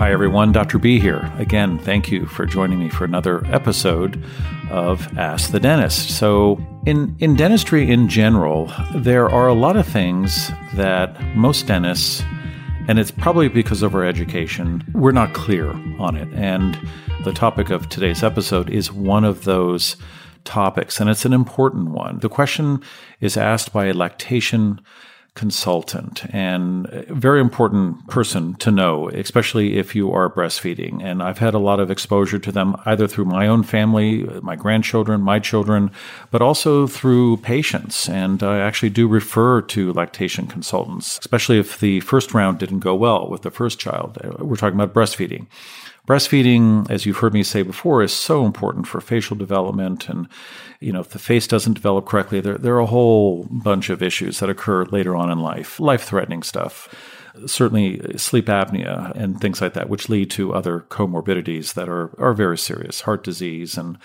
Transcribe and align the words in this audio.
Hi, 0.00 0.12
everyone. 0.12 0.50
Dr. 0.50 0.78
B 0.78 0.98
here. 0.98 1.30
Again, 1.36 1.78
thank 1.78 2.10
you 2.10 2.24
for 2.24 2.46
joining 2.46 2.78
me 2.78 2.88
for 2.88 3.04
another 3.04 3.44
episode 3.52 4.24
of 4.70 5.06
Ask 5.18 5.52
the 5.52 5.60
Dentist. 5.60 6.16
So, 6.16 6.58
in, 6.86 7.14
in 7.18 7.36
dentistry 7.36 7.90
in 7.90 8.08
general, 8.08 8.72
there 8.94 9.28
are 9.28 9.46
a 9.46 9.52
lot 9.52 9.76
of 9.76 9.86
things 9.86 10.50
that 10.72 11.22
most 11.36 11.66
dentists, 11.66 12.22
and 12.88 12.98
it's 12.98 13.10
probably 13.10 13.48
because 13.48 13.82
of 13.82 13.94
our 13.94 14.02
education, 14.02 14.82
we're 14.94 15.12
not 15.12 15.34
clear 15.34 15.68
on 15.98 16.16
it. 16.16 16.28
And 16.32 16.78
the 17.24 17.32
topic 17.34 17.68
of 17.68 17.90
today's 17.90 18.22
episode 18.22 18.70
is 18.70 18.90
one 18.90 19.26
of 19.26 19.44
those 19.44 19.96
topics, 20.44 20.98
and 20.98 21.10
it's 21.10 21.26
an 21.26 21.34
important 21.34 21.90
one. 21.90 22.20
The 22.20 22.30
question 22.30 22.82
is 23.20 23.36
asked 23.36 23.70
by 23.74 23.88
a 23.88 23.92
lactation 23.92 24.80
consultant 25.40 26.22
and 26.34 26.86
very 27.08 27.40
important 27.40 28.06
person 28.08 28.54
to 28.56 28.70
know, 28.70 29.08
especially 29.08 29.78
if 29.78 29.94
you 29.94 30.12
are 30.12 30.28
breastfeeding. 30.28 31.02
And 31.02 31.22
I've 31.22 31.38
had 31.38 31.54
a 31.54 31.58
lot 31.58 31.80
of 31.80 31.90
exposure 31.90 32.38
to 32.38 32.52
them 32.52 32.76
either 32.84 33.08
through 33.08 33.24
my 33.24 33.46
own 33.46 33.62
family, 33.62 34.24
my 34.42 34.54
grandchildren, 34.54 35.22
my 35.22 35.38
children, 35.38 35.92
but 36.30 36.42
also 36.42 36.86
through 36.86 37.38
patients. 37.38 38.06
And 38.06 38.42
I 38.42 38.58
actually 38.58 38.90
do 38.90 39.08
refer 39.08 39.62
to 39.62 39.94
lactation 39.94 40.46
consultants, 40.46 41.18
especially 41.18 41.58
if 41.58 41.80
the 41.80 42.00
first 42.00 42.34
round 42.34 42.58
didn't 42.58 42.80
go 42.80 42.94
well 42.94 43.26
with 43.30 43.40
the 43.40 43.50
first 43.50 43.78
child. 43.78 44.18
We're 44.40 44.56
talking 44.56 44.78
about 44.78 44.92
breastfeeding. 44.92 45.46
Breastfeeding, 46.10 46.90
as 46.90 47.06
you've 47.06 47.18
heard 47.18 47.34
me 47.34 47.44
say 47.44 47.62
before, 47.62 48.02
is 48.02 48.12
so 48.12 48.44
important 48.44 48.88
for 48.88 49.00
facial 49.00 49.36
development. 49.36 50.08
And, 50.08 50.26
you 50.80 50.92
know, 50.92 50.98
if 50.98 51.10
the 51.10 51.20
face 51.20 51.46
doesn't 51.46 51.74
develop 51.74 52.04
correctly, 52.04 52.40
there, 52.40 52.58
there 52.58 52.74
are 52.74 52.80
a 52.80 52.86
whole 52.86 53.44
bunch 53.44 53.90
of 53.90 54.02
issues 54.02 54.40
that 54.40 54.50
occur 54.50 54.86
later 54.86 55.14
on 55.14 55.30
in 55.30 55.38
life, 55.38 55.78
life 55.78 56.02
threatening 56.02 56.42
stuff. 56.42 56.92
Certainly, 57.46 58.18
sleep 58.18 58.46
apnea 58.46 59.12
and 59.14 59.40
things 59.40 59.60
like 59.60 59.74
that, 59.74 59.88
which 59.88 60.08
lead 60.08 60.32
to 60.32 60.52
other 60.52 60.80
comorbidities 60.88 61.74
that 61.74 61.88
are, 61.88 62.10
are 62.18 62.34
very 62.34 62.58
serious, 62.58 63.02
heart 63.02 63.22
disease 63.22 63.78
and 63.78 63.96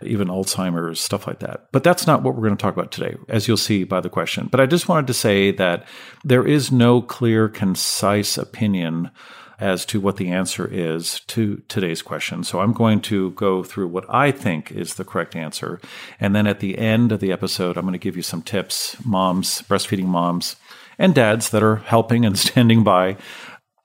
even 0.00 0.28
Alzheimer's, 0.28 1.02
stuff 1.02 1.26
like 1.26 1.40
that. 1.40 1.66
But 1.70 1.84
that's 1.84 2.06
not 2.06 2.22
what 2.22 2.34
we're 2.34 2.48
going 2.48 2.56
to 2.56 2.62
talk 2.62 2.74
about 2.74 2.92
today, 2.92 3.16
as 3.28 3.46
you'll 3.46 3.58
see 3.58 3.84
by 3.84 4.00
the 4.00 4.08
question. 4.08 4.48
But 4.50 4.62
I 4.62 4.64
just 4.64 4.88
wanted 4.88 5.06
to 5.08 5.14
say 5.14 5.50
that 5.50 5.86
there 6.24 6.46
is 6.46 6.72
no 6.72 7.02
clear, 7.02 7.50
concise 7.50 8.38
opinion 8.38 9.10
as 9.62 9.86
to 9.86 10.00
what 10.00 10.16
the 10.16 10.28
answer 10.28 10.68
is 10.70 11.20
to 11.28 11.62
today's 11.68 12.02
question. 12.02 12.42
So 12.42 12.58
I'm 12.58 12.72
going 12.72 13.00
to 13.02 13.30
go 13.30 13.62
through 13.62 13.88
what 13.88 14.04
I 14.08 14.32
think 14.32 14.72
is 14.72 14.94
the 14.94 15.04
correct 15.04 15.36
answer. 15.36 15.80
And 16.18 16.34
then 16.34 16.48
at 16.48 16.58
the 16.58 16.76
end 16.76 17.12
of 17.12 17.20
the 17.20 17.30
episode, 17.30 17.76
I'm 17.76 17.84
going 17.84 17.92
to 17.92 17.98
give 17.98 18.16
you 18.16 18.22
some 18.22 18.42
tips, 18.42 18.96
moms, 19.04 19.62
breastfeeding 19.62 20.06
moms, 20.06 20.56
and 20.98 21.14
dads 21.14 21.50
that 21.50 21.62
are 21.62 21.76
helping 21.76 22.24
and 22.24 22.36
standing 22.48 22.82
by. 22.82 23.16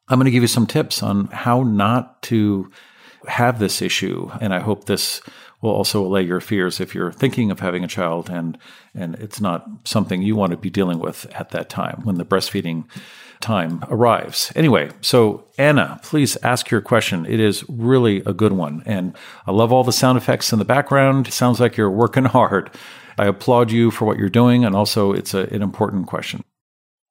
I'm 0.09 0.17
going 0.17 0.25
to 0.25 0.31
give 0.31 0.43
you 0.43 0.47
some 0.47 0.65
tips 0.65 1.03
on 1.03 1.27
how 1.27 1.61
not 1.61 2.23
to 2.23 2.71
have 3.27 3.59
this 3.59 3.79
issue. 3.79 4.31
And 4.41 4.55
I 4.55 4.59
hope 4.59 4.85
this 4.85 5.21
will 5.61 5.71
also 5.71 6.03
allay 6.03 6.23
your 6.23 6.41
fears 6.41 6.79
if 6.79 6.95
you're 6.95 7.11
thinking 7.11 7.51
of 7.51 7.59
having 7.59 7.83
a 7.83 7.87
child 7.87 8.29
and 8.29 8.57
and 8.93 9.15
it's 9.15 9.41
not 9.41 9.67
something 9.85 10.21
you 10.21 10.35
want 10.35 10.51
to 10.51 10.57
be 10.57 10.69
dealing 10.69 10.99
with 10.99 11.25
at 11.33 11.49
that 11.49 11.67
time 11.67 12.01
when 12.03 12.15
the 12.15 12.25
breastfeeding 12.25 12.85
time 13.41 13.83
arrives. 13.89 14.51
Anyway, 14.55 14.91
so 15.01 15.45
Anna, 15.57 15.99
please 16.03 16.37
ask 16.43 16.69
your 16.69 16.81
question. 16.81 17.25
It 17.25 17.39
is 17.39 17.63
really 17.67 18.17
a 18.25 18.33
good 18.33 18.53
one. 18.53 18.83
And 18.85 19.15
I 19.45 19.51
love 19.51 19.71
all 19.71 19.83
the 19.83 19.91
sound 19.91 20.17
effects 20.17 20.51
in 20.53 20.59
the 20.59 20.65
background. 20.65 21.27
It 21.27 21.33
sounds 21.33 21.59
like 21.59 21.77
you're 21.77 21.91
working 21.91 22.25
hard. 22.37 22.71
I 23.17 23.25
applaud 23.25 23.71
you 23.71 23.91
for 23.91 24.05
what 24.05 24.17
you're 24.17 24.29
doing. 24.29 24.65
And 24.65 24.75
also, 24.75 25.11
it's 25.13 25.33
a, 25.33 25.43
an 25.53 25.61
important 25.61 26.07
question. 26.07 26.43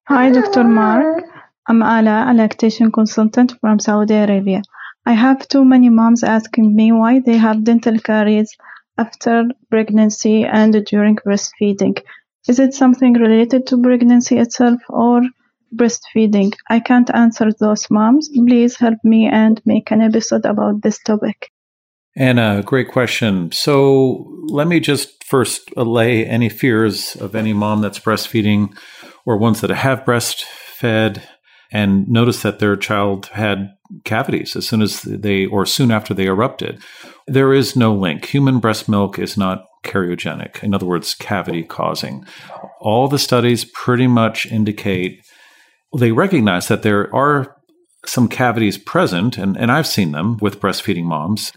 Hi, 0.09 0.31
Dr. 0.31 0.65
Mark. 0.65 1.25
I'm 1.69 1.83
Ala, 1.83 2.27
a 2.31 2.35
lactation 2.35 2.93
consultant 2.93 3.55
from 3.61 3.81
Saudi 3.81 4.15
Arabia. 4.15 4.63
I 5.05 5.13
have 5.13 5.49
too 5.49 5.65
many 5.65 5.89
moms 5.89 6.23
asking 6.23 6.75
me 6.77 6.93
why 6.93 7.21
they 7.21 7.37
have 7.37 7.65
dental 7.65 7.99
caries 7.99 8.57
after 8.99 9.45
pregnancy 9.71 10.45
and 10.45 10.85
during 10.85 11.17
breastfeeding. 11.17 12.01
Is 12.49 12.61
it 12.61 12.75
something 12.75 13.15
related 13.15 13.67
to 13.67 13.83
pregnancy 13.83 14.39
itself 14.39 14.81
or 14.89 15.23
breastfeeding. 15.75 16.53
I 16.69 16.81
can't 16.81 17.11
answer 17.15 17.51
those 17.59 17.91
moms. 17.91 18.29
Please 18.29 18.77
help 18.77 18.99
me 19.05 19.27
and 19.27 19.61
make 19.65 19.91
an 19.91 20.01
episode 20.01 20.45
about 20.45 20.83
this 20.83 20.99
topic. 21.03 21.51
Anna, 22.17 22.63
great 22.65 22.89
question. 22.89 23.53
So 23.53 24.27
let 24.47 24.67
me 24.67 24.81
just 24.81 25.23
first 25.25 25.71
allay 25.77 26.25
any 26.25 26.49
fears 26.49 27.15
of 27.17 27.35
any 27.35 27.53
mom 27.53 27.83
that's 27.83 27.99
breastfeeding 27.99 28.75
or 29.27 29.37
ones 29.37 29.61
that 29.61 29.71
have 29.71 30.05
breastfed 30.05 31.21
and 31.73 32.09
notice 32.09 32.43
that 32.43 32.59
their 32.59 32.77
child 32.77 33.27
had 33.27 33.75
cavities 34.05 34.57
as 34.57 34.67
soon 34.67 34.83
as 34.83 35.03
they 35.03 35.47
or 35.47 35.67
soon 35.67 35.91
after 35.91 36.15
they 36.15 36.27
erupted. 36.27 36.81
There 37.27 37.53
is 37.53 37.77
no 37.77 37.95
link. 37.95 38.25
Human 38.27 38.61
breast 38.61 38.89
milk 38.89 39.19
is 39.19 39.37
not 39.37 39.67
cariogenic, 39.85 40.63
in 40.63 40.75
other 40.75 40.87
words, 40.87 41.15
cavity 41.15 41.65
causing. 41.65 42.25
All 42.81 43.09
the 43.09 43.19
studies 43.19 43.65
pretty 43.65 44.07
much 44.07 44.47
indicate 44.47 45.26
they 45.97 46.13
recognize 46.13 46.69
that 46.69 46.83
there 46.83 47.15
are 47.15 47.57
some 48.05 48.29
cavities 48.29 48.79
present, 48.79 49.37
and, 49.37 49.57
and 49.57 49.71
I've 49.73 49.87
seen 49.87 50.13
them 50.13 50.37
with 50.39 50.61
breastfeeding 50.61 51.05
moms 51.05 51.53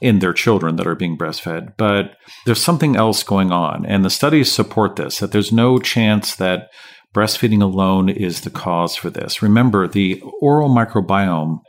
in 0.00 0.18
their 0.18 0.32
children 0.32 0.76
that 0.76 0.86
are 0.86 0.94
being 0.94 1.16
breastfed, 1.16 1.76
but 1.76 2.16
there's 2.44 2.62
something 2.62 2.96
else 2.96 3.22
going 3.22 3.52
on. 3.52 3.86
And 3.86 4.04
the 4.04 4.10
studies 4.10 4.52
support 4.52 4.96
this 4.96 5.18
that 5.18 5.32
there's 5.32 5.52
no 5.52 5.78
chance 5.78 6.36
that 6.36 6.68
breastfeeding 7.14 7.62
alone 7.62 8.08
is 8.08 8.42
the 8.42 8.50
cause 8.50 8.96
for 8.96 9.08
this. 9.08 9.40
Remember, 9.40 9.86
the 9.86 10.20
oral 10.40 10.68
microbiome 10.68 11.60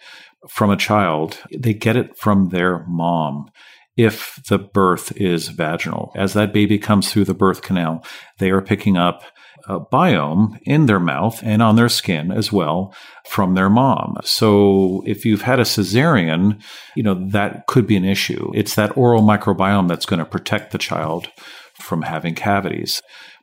from 0.49 0.69
a 0.69 0.77
child, 0.77 1.39
they 1.55 1.73
get 1.73 1.95
it 1.95 2.17
from 2.17 2.49
their 2.49 2.85
mom 2.87 3.49
if 3.95 4.41
the 4.49 4.57
birth 4.59 5.15
is 5.15 5.47
vaginal. 5.47 6.11
As 6.15 6.33
that 6.33 6.51
baby 6.51 6.77
comes 6.77 7.11
through 7.11 7.25
the 7.25 7.33
birth 7.33 7.61
canal, 7.61 8.03
they 8.39 8.49
are 8.49 8.61
picking 8.61 8.97
up 8.97 9.23
a 9.67 9.79
biome 9.79 10.59
in 10.63 10.85
their 10.85 10.99
mouth 10.99 11.39
and 11.43 11.61
on 11.61 11.75
their 11.75 11.89
skin 11.89 12.31
as 12.31 12.51
well 12.51 12.93
from 13.27 13.55
their 13.55 13.69
mom. 13.69 14.17
So 14.23 15.03
if 15.05 15.25
you've 15.25 15.41
had 15.41 15.59
a 15.59 15.63
cesarean, 15.63 16.61
you 16.95 17.03
know, 17.03 17.15
that 17.29 17.67
could 17.67 17.87
be 17.87 17.95
an 17.95 18.05
issue. 18.05 18.51
It's 18.53 18.75
that 18.75 18.95
oral 18.97 19.21
microbiome 19.21 19.87
that's 19.87 20.05
going 20.05 20.19
to 20.19 20.25
protect 20.25 20.71
the 20.71 20.77
child 20.77 21.29
from 21.73 22.03
having 22.03 22.35
cavities. 22.35 23.01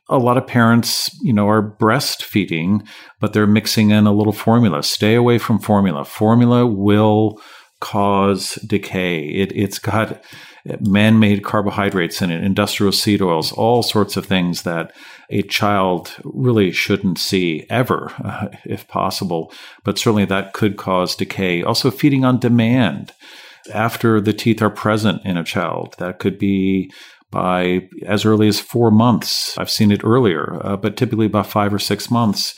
A 0.09 0.17
lot 0.17 0.37
of 0.37 0.47
parents, 0.47 1.09
you 1.21 1.33
know, 1.33 1.47
are 1.47 1.75
breastfeeding, 1.77 2.85
but 3.19 3.33
they're 3.33 3.47
mixing 3.47 3.91
in 3.91 4.05
a 4.05 4.13
little 4.13 4.33
formula. 4.33 4.83
Stay 4.83 5.15
away 5.15 5.37
from 5.37 5.59
formula. 5.59 6.03
Formula 6.03 6.65
will 6.65 7.41
cause 7.79 8.55
decay. 8.65 9.19
It, 9.19 9.51
it's 9.53 9.79
got 9.79 10.21
man 10.79 11.19
made 11.19 11.43
carbohydrates 11.43 12.21
in 12.21 12.31
it, 12.31 12.43
industrial 12.43 12.91
seed 12.91 13.21
oils, 13.21 13.51
all 13.51 13.83
sorts 13.83 14.15
of 14.15 14.25
things 14.25 14.63
that 14.63 14.93
a 15.29 15.41
child 15.43 16.15
really 16.23 16.71
shouldn't 16.71 17.19
see 17.19 17.65
ever, 17.69 18.11
uh, 18.23 18.47
if 18.65 18.87
possible. 18.87 19.51
But 19.83 19.97
certainly 19.97 20.25
that 20.25 20.53
could 20.53 20.77
cause 20.77 21.15
decay. 21.15 21.63
Also, 21.63 21.91
feeding 21.91 22.23
on 22.23 22.39
demand 22.39 23.13
after 23.73 24.21
the 24.21 24.33
teeth 24.33 24.61
are 24.61 24.69
present 24.69 25.21
in 25.25 25.37
a 25.37 25.43
child. 25.43 25.95
That 25.97 26.19
could 26.19 26.37
be 26.37 26.91
by 27.31 27.89
as 28.05 28.25
early 28.25 28.47
as 28.47 28.59
four 28.59 28.91
months. 28.91 29.57
I've 29.57 29.69
seen 29.69 29.91
it 29.91 30.03
earlier, 30.03 30.59
uh, 30.63 30.77
but 30.77 30.95
typically 30.95 31.25
about 31.25 31.47
five 31.47 31.73
or 31.73 31.79
six 31.79 32.11
months. 32.11 32.55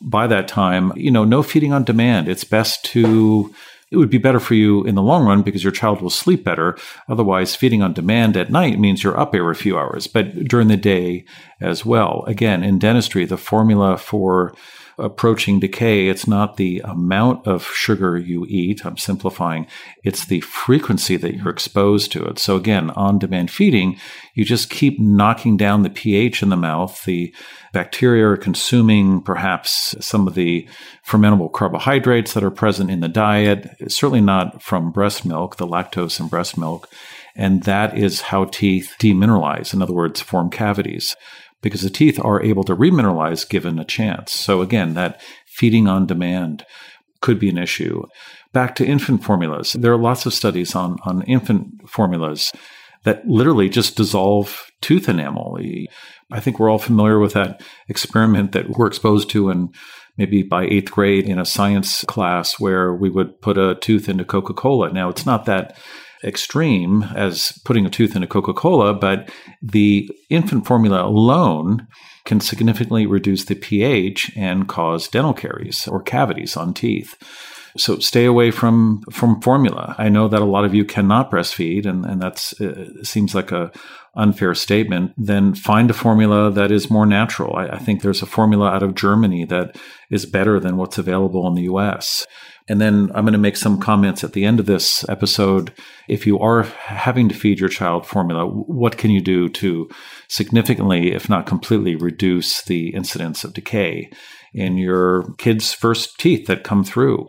By 0.00 0.26
that 0.28 0.48
time, 0.48 0.92
you 0.96 1.10
know, 1.10 1.24
no 1.24 1.42
feeding 1.42 1.72
on 1.72 1.84
demand. 1.84 2.28
It's 2.28 2.44
best 2.44 2.84
to 2.86 3.54
it 3.92 3.96
would 3.96 4.10
be 4.10 4.18
better 4.18 4.40
for 4.40 4.54
you 4.54 4.84
in 4.84 4.94
the 4.94 5.02
long 5.02 5.26
run 5.26 5.42
because 5.42 5.62
your 5.62 5.72
child 5.72 6.00
will 6.00 6.10
sleep 6.10 6.42
better. 6.42 6.78
Otherwise, 7.08 7.54
feeding 7.54 7.82
on 7.82 7.92
demand 7.92 8.36
at 8.36 8.50
night 8.50 8.80
means 8.80 9.04
you're 9.04 9.20
up 9.20 9.34
every 9.34 9.54
few 9.54 9.78
hours, 9.78 10.06
but 10.06 10.44
during 10.44 10.68
the 10.68 10.76
day 10.78 11.24
as 11.60 11.84
well. 11.84 12.24
Again, 12.26 12.64
in 12.64 12.78
dentistry, 12.78 13.26
the 13.26 13.36
formula 13.36 13.98
for 13.98 14.54
approaching 14.98 15.60
decay, 15.60 16.08
it's 16.08 16.26
not 16.26 16.56
the 16.56 16.80
amount 16.84 17.46
of 17.46 17.64
sugar 17.66 18.16
you 18.16 18.46
eat. 18.48 18.84
I'm 18.84 18.96
simplifying. 18.96 19.66
It's 20.04 20.26
the 20.26 20.40
frequency 20.40 21.16
that 21.16 21.34
you're 21.34 21.48
exposed 21.48 22.12
to 22.12 22.24
it. 22.24 22.38
So 22.38 22.56
again, 22.56 22.90
on 22.90 23.18
demand 23.18 23.50
feeding, 23.50 23.98
you 24.34 24.44
just 24.44 24.70
keep 24.70 25.00
knocking 25.00 25.56
down 25.56 25.82
the 25.82 25.90
pH 25.90 26.42
in 26.42 26.48
the 26.48 26.56
mouth. 26.56 27.02
The 27.04 27.34
bacteria 27.72 28.26
are 28.28 28.36
consuming 28.36 29.22
perhaps 29.22 29.94
some 30.00 30.26
of 30.26 30.34
the 30.34 30.68
fermentable 31.06 31.52
carbohydrates 31.52 32.34
that 32.34 32.44
are 32.44 32.50
present 32.50 32.90
in 32.90 33.00
the 33.00 33.08
diet, 33.08 33.68
certainly 33.88 34.20
not 34.20 34.62
from 34.62 34.92
breast 34.92 35.24
milk, 35.24 35.56
the 35.56 35.66
lactose 35.66 36.20
in 36.20 36.28
breast 36.28 36.56
milk. 36.56 36.88
And 37.34 37.62
that 37.62 37.96
is 37.96 38.20
how 38.20 38.44
teeth 38.44 38.94
demineralize. 38.98 39.72
In 39.72 39.80
other 39.80 39.94
words, 39.94 40.20
form 40.20 40.50
cavities 40.50 41.16
because 41.62 41.82
the 41.82 41.90
teeth 41.90 42.18
are 42.22 42.42
able 42.42 42.64
to 42.64 42.76
remineralize 42.76 43.48
given 43.48 43.78
a 43.78 43.84
chance. 43.84 44.32
So 44.32 44.60
again, 44.60 44.94
that 44.94 45.20
feeding 45.46 45.88
on 45.88 46.06
demand 46.06 46.66
could 47.20 47.38
be 47.38 47.48
an 47.48 47.58
issue. 47.58 48.02
Back 48.52 48.74
to 48.76 48.86
infant 48.86 49.24
formulas. 49.24 49.72
There 49.72 49.92
are 49.92 49.98
lots 49.98 50.26
of 50.26 50.34
studies 50.34 50.74
on, 50.74 50.98
on 51.04 51.22
infant 51.22 51.88
formulas 51.88 52.52
that 53.04 53.26
literally 53.26 53.68
just 53.68 53.96
dissolve 53.96 54.70
tooth 54.80 55.08
enamel. 55.08 55.58
I 56.30 56.40
think 56.40 56.58
we're 56.58 56.70
all 56.70 56.78
familiar 56.78 57.18
with 57.18 57.32
that 57.32 57.62
experiment 57.88 58.52
that 58.52 58.70
we're 58.70 58.86
exposed 58.86 59.30
to 59.30 59.50
in 59.50 59.70
maybe 60.18 60.42
by 60.42 60.64
eighth 60.64 60.90
grade 60.90 61.26
in 61.26 61.38
a 61.38 61.44
science 61.44 62.04
class 62.04 62.60
where 62.60 62.94
we 62.94 63.08
would 63.08 63.40
put 63.40 63.56
a 63.56 63.76
tooth 63.76 64.08
into 64.08 64.24
Coca 64.24 64.52
Cola. 64.52 64.92
Now, 64.92 65.08
it's 65.08 65.26
not 65.26 65.46
that 65.46 65.76
extreme 66.24 67.04
as 67.14 67.58
putting 67.64 67.86
a 67.86 67.90
tooth 67.90 68.16
in 68.16 68.22
a 68.22 68.26
Coca 68.26 68.52
Cola, 68.52 68.94
but 68.94 69.30
the 69.60 70.10
infant 70.30 70.66
formula 70.66 71.04
alone 71.04 71.86
can 72.24 72.40
significantly 72.40 73.06
reduce 73.06 73.44
the 73.44 73.54
pH 73.54 74.32
and 74.36 74.68
cause 74.68 75.08
dental 75.08 75.34
caries 75.34 75.88
or 75.88 76.02
cavities 76.02 76.56
on 76.56 76.72
teeth. 76.72 77.16
So 77.76 77.98
stay 77.98 78.26
away 78.26 78.50
from 78.50 79.02
from 79.10 79.40
formula. 79.40 79.94
I 79.98 80.10
know 80.10 80.28
that 80.28 80.42
a 80.42 80.46
lot 80.46 80.64
of 80.64 80.74
you 80.74 80.84
cannot 80.84 81.30
breastfeed, 81.30 81.86
and 81.86 82.04
and 82.04 82.22
uh, 82.22 83.02
seems 83.02 83.34
like 83.34 83.50
a 83.50 83.72
unfair 84.14 84.54
statement. 84.54 85.14
Then 85.16 85.54
find 85.54 85.90
a 85.90 85.94
formula 85.94 86.50
that 86.50 86.70
is 86.70 86.90
more 86.90 87.06
natural. 87.06 87.56
I, 87.56 87.68
I 87.68 87.78
think 87.78 88.02
there's 88.02 88.20
a 88.20 88.26
formula 88.26 88.68
out 88.68 88.82
of 88.82 88.94
Germany 88.94 89.46
that 89.46 89.78
is 90.10 90.26
better 90.26 90.60
than 90.60 90.76
what's 90.76 90.98
available 90.98 91.46
in 91.46 91.54
the 91.54 91.62
U.S. 91.62 92.26
And 92.68 92.80
then 92.80 93.10
I'm 93.14 93.24
going 93.24 93.32
to 93.32 93.38
make 93.38 93.56
some 93.56 93.80
comments 93.80 94.22
at 94.22 94.32
the 94.32 94.44
end 94.44 94.60
of 94.60 94.66
this 94.66 95.08
episode. 95.08 95.72
If 96.08 96.26
you 96.26 96.38
are 96.38 96.62
having 96.62 97.28
to 97.28 97.34
feed 97.34 97.58
your 97.58 97.68
child 97.68 98.06
formula, 98.06 98.46
what 98.46 98.98
can 98.98 99.10
you 99.10 99.20
do 99.20 99.48
to 99.48 99.88
significantly, 100.28 101.12
if 101.12 101.28
not 101.28 101.46
completely, 101.46 101.96
reduce 101.96 102.62
the 102.62 102.94
incidence 102.94 103.44
of 103.44 103.54
decay 103.54 104.10
in 104.54 104.76
your 104.76 105.34
kids' 105.38 105.72
first 105.72 106.18
teeth 106.18 106.46
that 106.46 106.64
come 106.64 106.84
through? 106.84 107.28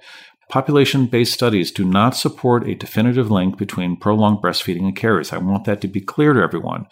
Population 0.49 1.07
based 1.07 1.33
studies 1.33 1.71
do 1.71 1.83
not 1.83 2.15
support 2.15 2.67
a 2.67 2.75
definitive 2.75 3.31
link 3.31 3.57
between 3.57 3.97
prolonged 3.97 4.37
breastfeeding 4.37 4.83
and 4.83 4.95
caries. 4.95 5.33
I 5.33 5.39
want 5.39 5.65
that 5.65 5.81
to 5.81 5.87
be 5.87 5.99
clear 5.99 6.33
to 6.33 6.41
everyone. 6.41 6.85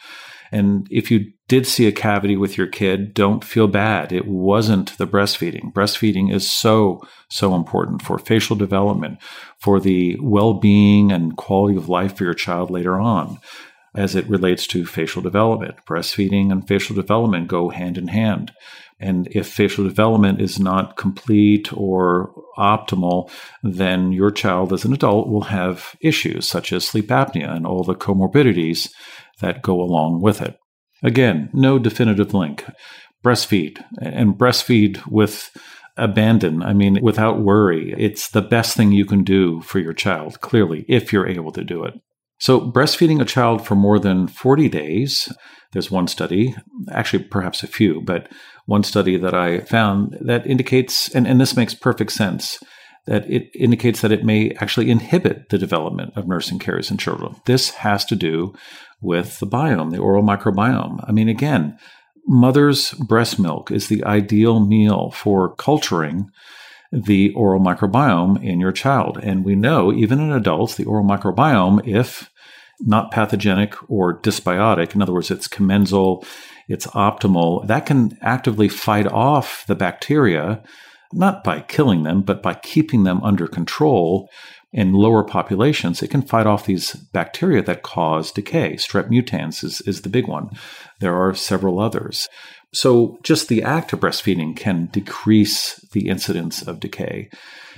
And 0.51 0.87
if 0.91 1.09
you 1.09 1.31
did 1.47 1.65
see 1.65 1.87
a 1.87 1.91
cavity 1.91 2.35
with 2.35 2.57
your 2.57 2.67
kid, 2.67 3.13
don't 3.13 3.43
feel 3.43 3.67
bad. 3.67 4.11
It 4.11 4.27
wasn't 4.27 4.97
the 4.97 5.07
breastfeeding. 5.07 5.71
Breastfeeding 5.73 6.33
is 6.33 6.49
so, 6.49 7.01
so 7.29 7.55
important 7.55 8.01
for 8.01 8.17
facial 8.17 8.55
development, 8.55 9.19
for 9.59 9.79
the 9.79 10.17
well 10.21 10.53
being 10.53 11.11
and 11.11 11.37
quality 11.37 11.77
of 11.77 11.89
life 11.89 12.15
for 12.15 12.25
your 12.25 12.33
child 12.33 12.69
later 12.69 12.99
on 12.99 13.39
as 13.93 14.15
it 14.15 14.27
relates 14.29 14.67
to 14.67 14.85
facial 14.85 15.21
development. 15.21 15.75
Breastfeeding 15.85 16.51
and 16.51 16.67
facial 16.67 16.95
development 16.95 17.47
go 17.47 17.69
hand 17.69 17.97
in 17.97 18.07
hand. 18.07 18.51
And 18.99 19.27
if 19.31 19.47
facial 19.47 19.83
development 19.83 20.39
is 20.39 20.59
not 20.59 20.95
complete 20.95 21.73
or 21.73 22.31
optimal, 22.57 23.31
then 23.63 24.11
your 24.11 24.29
child 24.31 24.71
as 24.71 24.85
an 24.85 24.93
adult 24.93 25.27
will 25.27 25.41
have 25.41 25.95
issues 26.01 26.47
such 26.47 26.71
as 26.71 26.85
sleep 26.85 27.07
apnea 27.07 27.53
and 27.53 27.65
all 27.65 27.83
the 27.83 27.95
comorbidities 27.95 28.93
that 29.41 29.61
go 29.61 29.79
along 29.81 30.21
with 30.21 30.41
it. 30.41 30.57
Again, 31.03 31.49
no 31.53 31.79
definitive 31.79 32.33
link. 32.33 32.65
Breastfeed 33.23 33.83
and 34.01 34.35
breastfeed 34.35 35.05
with 35.07 35.51
abandon. 35.97 36.63
I 36.63 36.73
mean, 36.73 36.99
without 37.01 37.41
worry. 37.41 37.93
It's 37.97 38.29
the 38.29 38.41
best 38.41 38.75
thing 38.75 38.91
you 38.91 39.05
can 39.05 39.23
do 39.23 39.61
for 39.61 39.79
your 39.79 39.93
child, 39.93 40.41
clearly, 40.41 40.85
if 40.87 41.11
you're 41.11 41.27
able 41.27 41.51
to 41.51 41.63
do 41.63 41.83
it. 41.83 41.93
So, 42.39 42.59
breastfeeding 42.59 43.21
a 43.21 43.25
child 43.25 43.65
for 43.65 43.75
more 43.75 43.99
than 43.99 44.27
40 44.27 44.67
days, 44.67 45.31
there's 45.73 45.91
one 45.91 46.07
study, 46.07 46.55
actually, 46.91 47.23
perhaps 47.25 47.61
a 47.61 47.67
few, 47.67 48.01
but 48.01 48.29
one 48.65 48.83
study 48.83 49.15
that 49.17 49.35
I 49.35 49.59
found 49.59 50.17
that 50.21 50.47
indicates, 50.47 51.13
and, 51.13 51.27
and 51.27 51.39
this 51.39 51.55
makes 51.55 51.75
perfect 51.75 52.11
sense, 52.11 52.57
that 53.05 53.29
it 53.29 53.49
indicates 53.53 54.01
that 54.01 54.11
it 54.11 54.25
may 54.25 54.51
actually 54.59 54.89
inhibit 54.89 55.49
the 55.49 55.57
development 55.57 56.13
of 56.15 56.27
nursing 56.27 56.57
caries 56.57 56.89
in 56.89 56.97
children. 56.97 57.35
This 57.45 57.69
has 57.71 58.05
to 58.05 58.15
do 58.15 58.53
with 59.01 59.39
the 59.39 59.47
biome, 59.47 59.91
the 59.91 59.97
oral 59.97 60.23
microbiome. 60.23 61.03
I 61.07 61.11
mean, 61.11 61.27
again, 61.27 61.77
mother's 62.27 62.91
breast 62.93 63.39
milk 63.39 63.71
is 63.71 63.87
the 63.87 64.03
ideal 64.03 64.59
meal 64.59 65.11
for 65.11 65.55
culturing 65.55 66.29
the 66.91 67.33
oral 67.33 67.61
microbiome 67.61 68.43
in 68.43 68.59
your 68.59 68.71
child. 68.71 69.17
And 69.21 69.43
we 69.43 69.55
know, 69.55 69.91
even 69.93 70.19
in 70.19 70.31
adults, 70.31 70.75
the 70.75 70.85
oral 70.85 71.05
microbiome, 71.05 71.87
if 71.87 72.29
not 72.79 73.11
pathogenic 73.11 73.75
or 73.89 74.19
dysbiotic, 74.19 74.93
in 74.93 75.01
other 75.01 75.13
words, 75.13 75.31
it's 75.31 75.47
commensal, 75.47 76.25
it's 76.67 76.87
optimal, 76.87 77.65
that 77.67 77.85
can 77.85 78.17
actively 78.21 78.67
fight 78.67 79.07
off 79.07 79.65
the 79.67 79.75
bacteria, 79.75 80.63
not 81.13 81.43
by 81.43 81.61
killing 81.61 82.03
them, 82.03 82.21
but 82.21 82.41
by 82.41 82.53
keeping 82.53 83.03
them 83.03 83.23
under 83.23 83.47
control 83.47 84.29
in 84.73 84.93
lower 84.93 85.23
populations, 85.23 86.01
it 86.01 86.09
can 86.09 86.21
fight 86.21 86.47
off 86.47 86.65
these 86.65 86.93
bacteria 86.93 87.61
that 87.61 87.83
cause 87.83 88.31
decay. 88.31 88.73
Strep 88.73 89.09
mutans 89.09 89.63
is, 89.63 89.81
is 89.81 90.01
the 90.01 90.09
big 90.09 90.27
one. 90.27 90.49
There 90.99 91.15
are 91.15 91.33
several 91.33 91.79
others. 91.79 92.29
So, 92.73 93.19
just 93.21 93.49
the 93.49 93.63
act 93.63 93.91
of 93.91 93.99
breastfeeding 93.99 94.55
can 94.55 94.85
decrease 94.93 95.75
the 95.91 96.07
incidence 96.07 96.61
of 96.61 96.79
decay. 96.79 97.29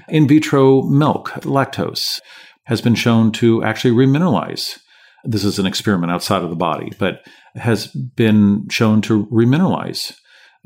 In 0.07 0.27
vitro 0.27 0.83
milk, 0.83 1.29
lactose, 1.41 2.19
has 2.65 2.79
been 2.79 2.95
shown 2.95 3.31
to 3.33 3.63
actually 3.63 3.91
remineralize. 3.91 4.77
This 5.23 5.43
is 5.43 5.57
an 5.57 5.65
experiment 5.65 6.11
outside 6.11 6.43
of 6.43 6.51
the 6.51 6.55
body, 6.55 6.91
but 6.99 7.25
has 7.55 7.87
been 7.87 8.67
shown 8.69 9.01
to 9.01 9.25
remineralize 9.27 10.15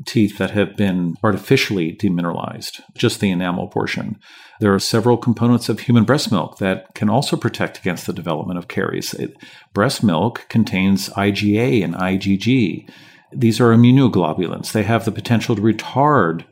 teeth 0.06 0.38
that 0.38 0.52
have 0.52 0.76
been 0.76 1.16
artificially 1.24 1.96
demineralized, 1.96 2.80
just 2.96 3.20
the 3.20 3.30
enamel 3.30 3.68
portion. 3.68 4.18
There 4.60 4.74
are 4.74 4.78
several 4.78 5.16
components 5.16 5.68
of 5.68 5.80
human 5.80 6.04
breast 6.04 6.30
milk 6.30 6.58
that 6.58 6.94
can 6.94 7.08
also 7.08 7.36
protect 7.36 7.78
against 7.78 8.06
the 8.06 8.12
development 8.12 8.58
of 8.58 8.68
caries. 8.68 9.14
It, 9.14 9.36
breast 9.72 10.02
milk 10.02 10.46
contains 10.48 11.08
IgA 11.10 11.84
and 11.84 11.94
IgG. 11.94 12.88
These 13.32 13.60
are 13.60 13.74
immunoglobulins. 13.74 14.72
They 14.72 14.84
have 14.84 15.04
the 15.04 15.12
potential 15.12 15.54
to 15.56 15.62
retard 15.62 16.44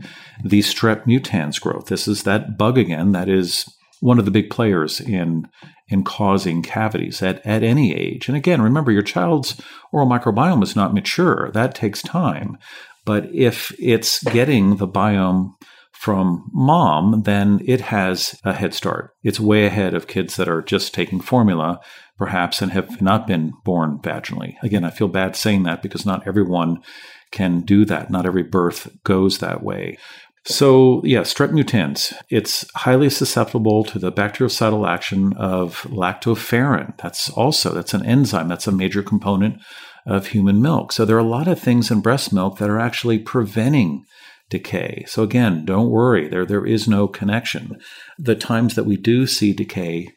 the 0.45 0.61
strep 0.61 1.05
mutans 1.05 1.61
growth. 1.61 1.87
This 1.87 2.07
is 2.07 2.25
that 2.25 2.59
bug 2.59 2.79
again 2.79 3.13
that 3.13 3.29
is 3.29 3.73
one 4.01 4.19
of 4.19 4.25
the 4.25 4.31
big 4.31 4.51
players 4.51 5.01
in 5.01 5.49
in 5.89 6.03
causing 6.03 6.63
cavities 6.63 7.23
at, 7.23 7.45
at 7.47 7.63
any 7.63 7.95
age. 7.95 8.27
And 8.29 8.37
again, 8.37 8.61
remember 8.61 8.91
your 8.91 9.03
child's 9.03 9.61
oral 9.93 10.09
microbiome 10.09 10.63
is 10.63 10.75
not 10.75 10.93
mature. 10.93 11.51
That 11.53 11.77
takes 11.77 12.03
time. 12.03 12.59
But 13.07 13.35
if 13.35 13.75
it's 13.79 14.23
getting 14.25 14.77
the 14.77 14.89
biome 14.89 15.55
from 15.93 16.51
mom, 16.53 17.23
then 17.23 17.61
it 17.65 17.81
has 17.81 18.39
a 18.45 18.53
head 18.53 18.75
start. 18.75 19.15
It's 19.23 19.41
way 19.41 19.65
ahead 19.65 19.95
of 19.95 20.07
kids 20.07 20.37
that 20.37 20.49
are 20.49 20.61
just 20.61 20.93
taking 20.93 21.21
formula, 21.21 21.81
perhaps, 22.19 22.61
and 22.61 22.73
have 22.73 23.01
not 23.01 23.27
been 23.27 23.55
born 23.65 23.99
vaginally. 24.03 24.57
Again, 24.63 24.85
I 24.85 24.91
feel 24.91 25.09
bad 25.09 25.37
saying 25.37 25.63
that 25.63 25.81
because 25.81 26.05
not 26.05 26.27
everyone 26.27 26.83
can 27.31 27.61
do 27.61 27.87
that. 27.87 28.11
Not 28.11 28.27
every 28.27 28.43
birth 28.43 28.91
goes 29.05 29.39
that 29.39 29.63
way. 29.63 29.97
So, 30.45 31.01
yeah, 31.05 31.23
strep 31.23 31.51
mutans, 31.51 32.15
it's 32.29 32.71
highly 32.77 33.11
susceptible 33.11 33.83
to 33.85 33.99
the 33.99 34.13
bactericidal 34.13 34.89
action 34.89 35.33
of 35.33 35.83
lactoferrin. 35.83 36.97
That's 36.99 37.31
also, 37.31 37.73
that's 37.73 37.95
an 37.95 38.07
enzyme. 38.07 38.47
That's 38.49 38.69
a 38.69 38.73
major 38.73 39.03
component 39.03 39.61
of 40.07 40.29
human 40.29 40.63
milk. 40.63 40.93
So 40.93 41.05
there 41.05 41.17
are 41.17 41.21
a 41.21 41.25
lot 41.25 41.49
of 41.49 41.59
things 41.61 41.91
in 41.91 42.01
breast 42.01 42.33
milk 42.33 42.59
that 42.59 42.71
are 42.71 42.79
actually 42.79 43.19
preventing 43.19 44.07
decay. 44.49 45.05
So 45.09 45.23
again, 45.23 45.65
don't 45.65 45.91
worry, 45.91 46.29
there 46.29 46.47
there 46.47 46.65
is 46.65 46.87
no 46.87 47.09
connection. 47.09 47.79
The 48.19 48.37
times 48.37 48.77
that 48.77 48.85
we 48.85 48.97
do 48.97 49.27
see 49.27 49.53
decay 49.53 50.09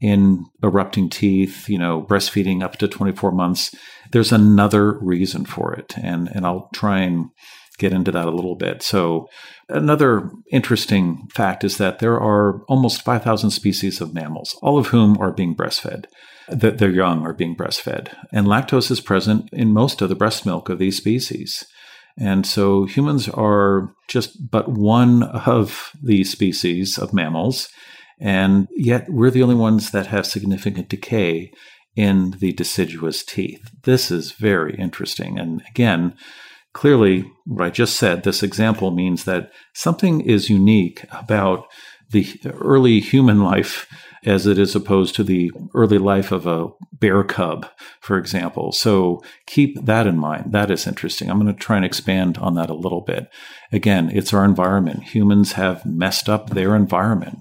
in 0.00 0.46
erupting 0.62 1.10
teeth, 1.10 1.68
you 1.68 1.78
know, 1.78 2.02
breastfeeding 2.02 2.62
up 2.62 2.76
to 2.78 2.88
24 2.88 3.32
months, 3.32 3.74
there's 4.12 4.32
another 4.32 4.98
reason 4.98 5.44
for 5.44 5.74
it. 5.74 5.94
And 6.02 6.28
and 6.28 6.46
I'll 6.46 6.70
try 6.74 7.00
and 7.00 7.30
get 7.78 7.92
into 7.92 8.10
that 8.12 8.26
a 8.26 8.30
little 8.30 8.54
bit. 8.54 8.82
So 8.82 9.28
another 9.68 10.30
interesting 10.50 11.28
fact 11.34 11.62
is 11.62 11.76
that 11.76 11.98
there 11.98 12.18
are 12.18 12.62
almost 12.68 13.02
5,000 13.02 13.50
species 13.50 14.00
of 14.00 14.14
mammals, 14.14 14.58
all 14.62 14.78
of 14.78 14.86
whom 14.86 15.18
are 15.20 15.30
being 15.30 15.54
breastfed 15.54 16.06
that 16.48 16.78
their 16.78 16.90
young 16.90 17.22
are 17.26 17.32
being 17.32 17.56
breastfed. 17.56 18.14
And 18.32 18.46
lactose 18.46 18.90
is 18.90 19.00
present 19.00 19.48
in 19.52 19.72
most 19.72 20.00
of 20.00 20.08
the 20.08 20.14
breast 20.14 20.46
milk 20.46 20.68
of 20.68 20.78
these 20.78 20.96
species. 20.96 21.64
And 22.18 22.46
so 22.46 22.84
humans 22.84 23.28
are 23.28 23.94
just 24.08 24.50
but 24.50 24.70
one 24.70 25.22
of 25.24 25.90
these 26.02 26.30
species 26.30 26.98
of 26.98 27.12
mammals. 27.12 27.68
And 28.18 28.68
yet 28.74 29.06
we're 29.08 29.30
the 29.30 29.42
only 29.42 29.54
ones 29.54 29.90
that 29.90 30.06
have 30.06 30.26
significant 30.26 30.88
decay 30.88 31.52
in 31.94 32.32
the 32.38 32.52
deciduous 32.52 33.24
teeth. 33.24 33.70
This 33.84 34.10
is 34.10 34.32
very 34.32 34.74
interesting. 34.76 35.38
And 35.38 35.62
again, 35.68 36.14
clearly, 36.72 37.30
what 37.44 37.66
I 37.66 37.70
just 37.70 37.96
said, 37.96 38.22
this 38.22 38.42
example 38.42 38.90
means 38.90 39.24
that 39.24 39.50
something 39.74 40.20
is 40.20 40.50
unique 40.50 41.04
about 41.10 41.66
the 42.10 42.38
early 42.60 43.00
human 43.00 43.42
life 43.42 43.86
as 44.26 44.46
it 44.46 44.58
is 44.58 44.74
opposed 44.74 45.14
to 45.14 45.24
the 45.24 45.52
early 45.74 45.98
life 45.98 46.32
of 46.32 46.46
a 46.46 46.68
bear 46.92 47.22
cub, 47.22 47.66
for 48.00 48.18
example. 48.18 48.72
So 48.72 49.22
keep 49.46 49.84
that 49.84 50.06
in 50.06 50.18
mind. 50.18 50.52
That 50.52 50.70
is 50.70 50.86
interesting. 50.86 51.30
I'm 51.30 51.40
going 51.40 51.54
to 51.54 51.58
try 51.58 51.76
and 51.76 51.84
expand 51.84 52.36
on 52.38 52.54
that 52.56 52.70
a 52.70 52.74
little 52.74 53.02
bit. 53.02 53.28
Again, 53.72 54.10
it's 54.12 54.34
our 54.34 54.44
environment. 54.44 55.04
Humans 55.04 55.52
have 55.52 55.86
messed 55.86 56.28
up 56.28 56.50
their 56.50 56.74
environment. 56.74 57.38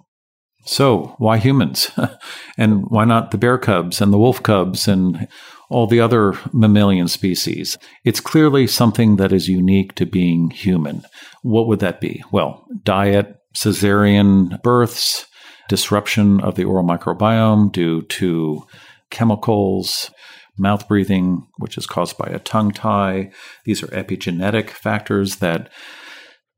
So 0.66 1.16
why 1.18 1.38
humans? 1.38 1.92
and 2.58 2.86
why 2.90 3.06
not 3.06 3.32
the 3.32 3.38
bear 3.38 3.58
cubs 3.58 4.02
and 4.02 4.14
the 4.14 4.18
wolf 4.18 4.42
cubs 4.44 4.88
and 4.88 5.28
all 5.70 5.88
the 5.88 6.00
other 6.00 6.34
mammalian 6.54 7.08
species. 7.08 7.78
It's 8.04 8.20
clearly 8.20 8.68
something 8.68 9.16
that 9.16 9.34
is 9.34 9.50
unique 9.50 9.96
to 9.96 10.06
being 10.06 10.52
human. 10.52 11.04
What 11.42 11.68
would 11.68 11.80
that 11.80 12.00
be? 12.00 12.24
Well, 12.32 12.66
diet, 12.84 13.36
cesarean 13.56 14.62
births, 14.62 15.26
disruption 15.70 16.40
of 16.42 16.56
the 16.56 16.64
oral 16.64 16.86
microbiome 16.86 17.72
due 17.72 18.04
to 18.04 18.66
chemicals, 19.10 20.12
mouth 20.58 20.88
breathing, 20.88 21.48
which 21.58 21.78
is 21.78 21.86
caused 21.86 22.18
by 22.18 22.28
a 22.28 22.40
tongue 22.40 22.72
tie. 22.72 23.32
These 23.66 23.84
are 23.84 23.88
epigenetic 23.88 24.70
factors 24.70 25.38
that 25.38 25.70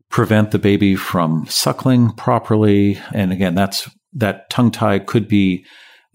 prevent 0.10 0.52
the 0.52 0.60
baby 0.60 0.96
from 0.96 1.46
suckling 1.48 2.12
properly. 2.12 3.00
And 3.14 3.32
again, 3.32 3.56
that's 3.56 3.90
that 4.14 4.50
tongue 4.50 4.72
tie 4.72 5.00
could 5.00 5.28
be 5.28 5.66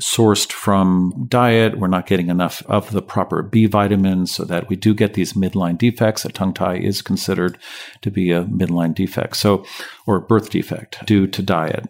sourced 0.00 0.50
from 0.50 1.26
diet. 1.28 1.78
We're 1.78 1.87
not 1.87 2.06
getting 2.06 2.28
enough 2.28 2.62
of 2.66 2.90
the 2.90 3.02
proper 3.02 3.42
B 3.42 3.66
vitamins 3.66 4.32
so 4.32 4.44
that 4.44 4.68
we 4.68 4.75
do 4.75 4.94
get 4.94 5.14
these 5.14 5.34
midline 5.34 5.78
defects. 5.78 6.25
A 6.25 6.30
tongue 6.30 6.54
tie 6.54 6.76
is 6.76 7.02
considered 7.02 7.58
to 8.00 8.11
be 8.11 8.32
a 8.32 8.44
midline 8.44 8.94
defect. 8.94 9.37
So, 9.37 9.64
or 10.06 10.16
a 10.16 10.20
birth 10.20 10.50
defect 10.50 11.04
due 11.06 11.26
to 11.28 11.42
diet. 11.42 11.87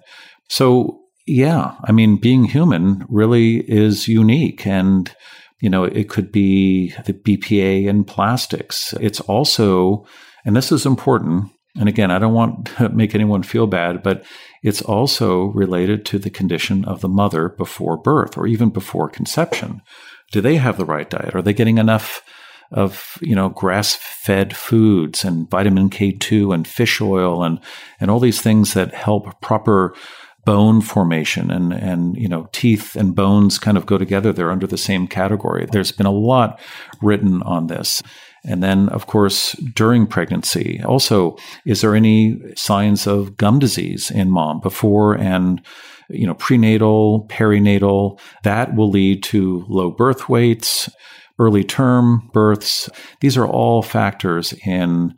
So, 0.53 1.01
yeah, 1.27 1.77
I 1.85 1.93
mean, 1.93 2.21
being 2.21 2.45
human 2.45 3.07
really 3.09 3.61
is 3.61 4.07
unique 4.07 4.67
and 4.67 5.11
you 5.63 5.71
know, 5.71 5.85
it 5.85 6.09
could 6.09 6.33
be 6.33 6.93
the 7.07 7.13
BPA 7.13 7.87
in 7.87 8.03
plastics. 8.03 8.95
It's 9.01 9.21
also, 9.21 10.05
and 10.45 10.57
this 10.57 10.73
is 10.73 10.85
important, 10.85 11.53
and 11.79 11.89
again, 11.89 12.11
I 12.11 12.19
don't 12.19 12.35
want 12.35 12.67
to 12.67 12.89
make 12.93 13.15
anyone 13.15 13.45
feel 13.45 13.69
bad, 13.69 14.03
but 14.03 14.25
it's 14.65 14.83
also 14.83 15.45
related 15.45 16.05
to 16.07 16.19
the 16.19 16.31
condition 16.31 16.85
of 16.85 17.01
the 17.01 17.09
mother 17.09 17.49
before 17.49 17.97
birth 17.97 18.37
or 18.37 18.49
even 18.49 18.71
before 18.71 19.09
conception. 19.09 19.83
Do 20.33 20.41
they 20.41 20.57
have 20.57 20.79
the 20.79 20.85
right 20.85 21.09
diet? 21.09 21.37
Are 21.37 21.43
they 21.43 21.53
getting 21.53 21.79
enough 21.79 22.23
of, 22.73 23.17
you 23.21 23.37
know, 23.37 23.49
grass 23.49 23.95
fed 23.95 24.57
foods 24.57 25.25
and 25.25 25.49
vitamin 25.49 25.91
K2 25.91 26.53
and 26.53 26.67
fish 26.67 27.01
oil 27.01 27.45
and, 27.45 27.61
and 28.01 28.11
all 28.11 28.19
these 28.19 28.41
things 28.41 28.75
that 28.75 28.95
help 28.95 29.41
proper 29.41 29.95
bone 30.45 30.81
formation 30.81 31.51
and 31.51 31.73
and 31.73 32.17
you 32.17 32.29
know 32.29 32.49
teeth 32.53 32.97
and 32.97 33.15
bones 33.15 33.59
kind 33.59 33.77
of 33.77 33.87
go 33.87 33.99
together. 33.99 34.33
They're 34.33 34.51
under 34.51 34.67
the 34.67 34.79
same 34.79 35.07
category. 35.07 35.67
There's 35.71 35.93
been 35.93 36.07
a 36.07 36.13
lot 36.13 36.61
written 37.01 37.43
on 37.43 37.69
this. 37.69 38.03
And 38.45 38.63
then 38.63 38.89
of 38.89 39.07
course 39.07 39.53
during 39.75 40.07
pregnancy 40.07 40.83
also 40.85 41.37
is 41.65 41.81
there 41.81 41.95
any 41.95 42.41
signs 42.57 43.07
of 43.07 43.37
gum 43.37 43.59
disease 43.59 44.11
in 44.11 44.31
mom 44.31 44.61
before 44.61 45.15
and 45.15 45.63
you 46.09 46.27
know 46.27 46.35
prenatal 46.35 47.27
perinatal? 47.29 48.19
That 48.43 48.75
will 48.75 48.91
lead 48.91 49.23
to 49.25 49.65
low 49.69 49.91
birth 49.91 50.29
weights 50.29 50.91
early 51.39 51.65
term 51.65 52.31
births. 52.33 52.89
These 53.21 53.37
are 53.37 53.47
all 53.47 53.83
factors 53.83 54.53
in 54.65 55.15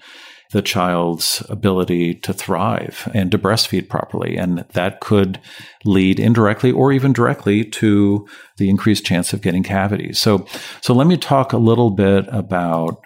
the 0.55 0.63
child's 0.63 1.43
ability 1.49 2.15
to 2.15 2.33
thrive 2.33 3.11
and 3.13 3.33
to 3.33 3.37
breastfeed 3.37 3.89
properly. 3.89 4.37
And 4.37 4.65
that 4.75 5.01
could 5.01 5.41
lead 5.85 6.21
indirectly 6.21 6.71
or 6.71 6.93
even 6.93 7.13
directly 7.13 7.65
to 7.65 8.25
the 8.59 8.71
increased 8.71 9.05
chance 9.05 9.33
of 9.33 9.43
getting 9.43 9.65
cavities. 9.65 10.21
So, 10.21 10.47
so 10.81 10.95
let 10.95 11.09
me 11.09 11.17
talk 11.17 11.53
a 11.53 11.59
little 11.59 11.91
bit 11.91 12.27
about 12.29 13.03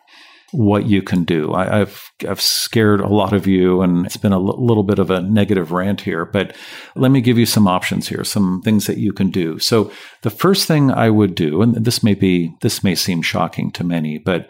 what 0.53 0.85
you 0.85 1.01
can 1.01 1.25
do. 1.25 1.55
I, 1.55 1.79
have 1.79 2.03
I've 2.29 2.41
scared 2.41 3.01
a 3.01 3.09
lot 3.09 3.33
of 3.33 3.47
you, 3.47 3.81
and 3.81 4.05
it's 4.05 4.17
been 4.19 4.33
a 4.33 4.37
l- 4.37 4.65
little 4.65 4.83
bit 4.83 4.99
of 4.99 5.11
a 5.11 5.23
negative 5.23 5.73
rant 5.73 6.03
here. 6.03 6.27
But 6.27 6.55
let 6.97 7.11
me 7.11 7.23
give 7.23 7.39
you 7.39 7.47
some 7.47 7.67
options 7.67 8.09
here, 8.09 8.25
some 8.25 8.61
things 8.63 8.87
that 8.87 8.99
you 8.99 9.13
can 9.15 9.31
do. 9.31 9.59
So 9.59 9.91
the 10.23 10.31
first 10.31 10.67
thing 10.67 10.91
I 10.91 11.09
would 11.09 11.35
do, 11.35 11.63
and 11.63 11.75
this 11.75 12.03
may 12.03 12.15
be 12.15 12.55
this 12.61 12.85
may 12.85 12.95
seem 12.95 13.21
shocking 13.23 13.71
to 13.73 13.85
many, 13.85 14.19
but 14.19 14.49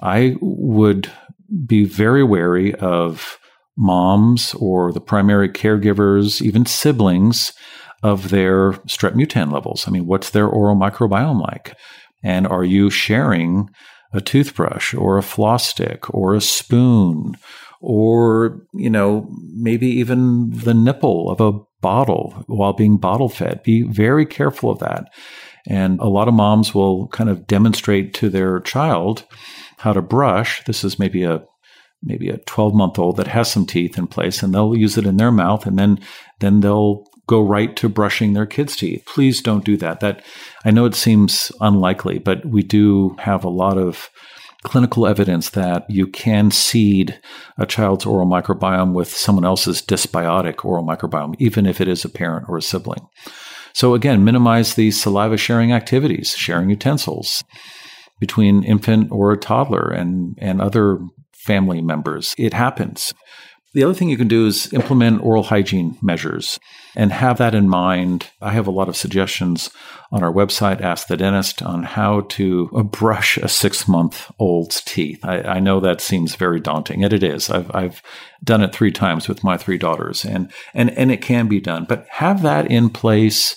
I 0.00 0.36
would 0.40 1.10
be 1.66 1.84
very 1.84 2.24
wary 2.24 2.74
of 2.76 3.38
moms 3.76 4.54
or 4.54 4.92
the 4.92 5.00
primary 5.00 5.48
caregivers, 5.48 6.40
even 6.40 6.66
siblings, 6.66 7.52
of 8.02 8.28
their 8.28 8.72
strep 8.86 9.14
mutan 9.14 9.50
levels. 9.50 9.88
I 9.88 9.90
mean, 9.90 10.06
what's 10.06 10.30
their 10.30 10.46
oral 10.46 10.76
microbiome 10.76 11.40
like? 11.40 11.74
And 12.22 12.46
are 12.46 12.64
you 12.64 12.90
sharing 12.90 13.70
a 14.12 14.20
toothbrush 14.20 14.94
or 14.94 15.16
a 15.16 15.22
floss 15.22 15.66
stick 15.66 16.12
or 16.14 16.34
a 16.34 16.40
spoon 16.40 17.34
or, 17.80 18.60
you 18.74 18.90
know, 18.90 19.28
maybe 19.54 19.86
even 19.86 20.50
the 20.50 20.74
nipple 20.74 21.30
of 21.30 21.40
a 21.40 21.58
bottle 21.80 22.44
while 22.46 22.74
being 22.74 22.98
bottle 22.98 23.30
fed? 23.30 23.62
Be 23.62 23.82
very 23.82 24.26
careful 24.26 24.70
of 24.70 24.80
that. 24.80 25.10
And 25.66 25.98
a 26.00 26.08
lot 26.08 26.28
of 26.28 26.34
moms 26.34 26.74
will 26.74 27.08
kind 27.08 27.30
of 27.30 27.46
demonstrate 27.46 28.12
to 28.14 28.28
their 28.28 28.60
child 28.60 29.24
how 29.78 29.92
to 29.92 30.02
brush. 30.02 30.64
This 30.64 30.84
is 30.84 30.98
maybe 30.98 31.24
a 31.24 31.44
maybe 32.04 32.28
a 32.28 32.38
12 32.38 32.74
month 32.74 32.98
old 32.98 33.16
that 33.16 33.28
has 33.28 33.50
some 33.50 33.66
teeth 33.66 33.98
in 33.98 34.06
place 34.06 34.42
and 34.42 34.54
they'll 34.54 34.76
use 34.76 34.98
it 34.98 35.06
in 35.06 35.16
their 35.16 35.32
mouth 35.32 35.66
and 35.66 35.78
then 35.78 35.98
then 36.40 36.60
they'll 36.60 37.04
go 37.26 37.40
right 37.40 37.74
to 37.76 37.88
brushing 37.88 38.34
their 38.34 38.46
kids 38.46 38.76
teeth. 38.76 39.02
Please 39.06 39.40
don't 39.40 39.64
do 39.64 39.76
that. 39.78 40.00
That 40.00 40.22
i 40.64 40.70
know 40.70 40.84
it 40.84 40.94
seems 40.94 41.50
unlikely 41.60 42.18
but 42.18 42.44
we 42.44 42.62
do 42.62 43.16
have 43.18 43.44
a 43.44 43.48
lot 43.48 43.78
of 43.78 44.10
clinical 44.62 45.06
evidence 45.06 45.50
that 45.50 45.88
you 45.90 46.06
can 46.06 46.50
seed 46.50 47.20
a 47.58 47.66
child's 47.66 48.06
oral 48.06 48.26
microbiome 48.26 48.94
with 48.94 49.08
someone 49.14 49.44
else's 49.44 49.82
dysbiotic 49.82 50.64
oral 50.64 50.84
microbiome 50.84 51.34
even 51.38 51.66
if 51.66 51.80
it 51.80 51.88
is 51.88 52.04
a 52.04 52.08
parent 52.08 52.46
or 52.48 52.56
a 52.56 52.62
sibling. 52.62 53.06
So 53.72 53.94
again 53.94 54.24
minimize 54.24 54.74
these 54.74 55.00
saliva 55.00 55.36
sharing 55.36 55.72
activities 55.72 56.30
sharing 56.36 56.70
utensils 56.70 57.42
between 58.20 58.64
infant 58.64 59.10
or 59.10 59.36
toddler 59.36 59.90
and, 59.90 60.38
and 60.40 60.60
other 60.60 60.98
family 61.32 61.82
members. 61.82 62.34
It 62.38 62.54
happens. 62.54 63.12
The 63.74 63.82
other 63.82 63.94
thing 63.94 64.08
you 64.08 64.16
can 64.16 64.28
do 64.28 64.46
is 64.46 64.72
implement 64.72 65.24
oral 65.24 65.42
hygiene 65.42 65.98
measures 66.00 66.60
and 66.94 67.10
have 67.10 67.38
that 67.38 67.56
in 67.56 67.68
mind. 67.68 68.30
I 68.40 68.52
have 68.52 68.68
a 68.68 68.72
lot 68.72 68.88
of 68.88 68.96
suggestions 68.96 69.68
on 70.12 70.22
our 70.22 70.32
website, 70.32 70.80
Ask 70.80 71.08
the 71.08 71.16
Dentist, 71.16 71.60
on 71.60 71.82
how 71.82 72.20
to 72.20 72.70
uh, 72.72 72.84
brush 72.84 73.36
a 73.36 73.48
six 73.48 73.88
month 73.88 74.30
old's 74.38 74.80
teeth. 74.80 75.24
I, 75.24 75.40
I, 75.42 75.60
know 75.60 75.80
that 75.80 76.00
seems 76.00 76.36
very 76.36 76.60
daunting, 76.60 77.02
and 77.02 77.12
it 77.12 77.24
is. 77.24 77.50
I've, 77.50 77.74
I've 77.74 78.00
done 78.44 78.62
it 78.62 78.72
three 78.72 78.92
times 78.92 79.28
with 79.28 79.42
my 79.42 79.56
three 79.56 79.78
daughters, 79.78 80.24
and, 80.24 80.52
and, 80.72 80.90
and 80.90 81.10
it 81.10 81.20
can 81.20 81.48
be 81.48 81.58
done. 81.58 81.84
But 81.88 82.06
have 82.10 82.42
that 82.42 82.70
in 82.70 82.90
place 82.90 83.56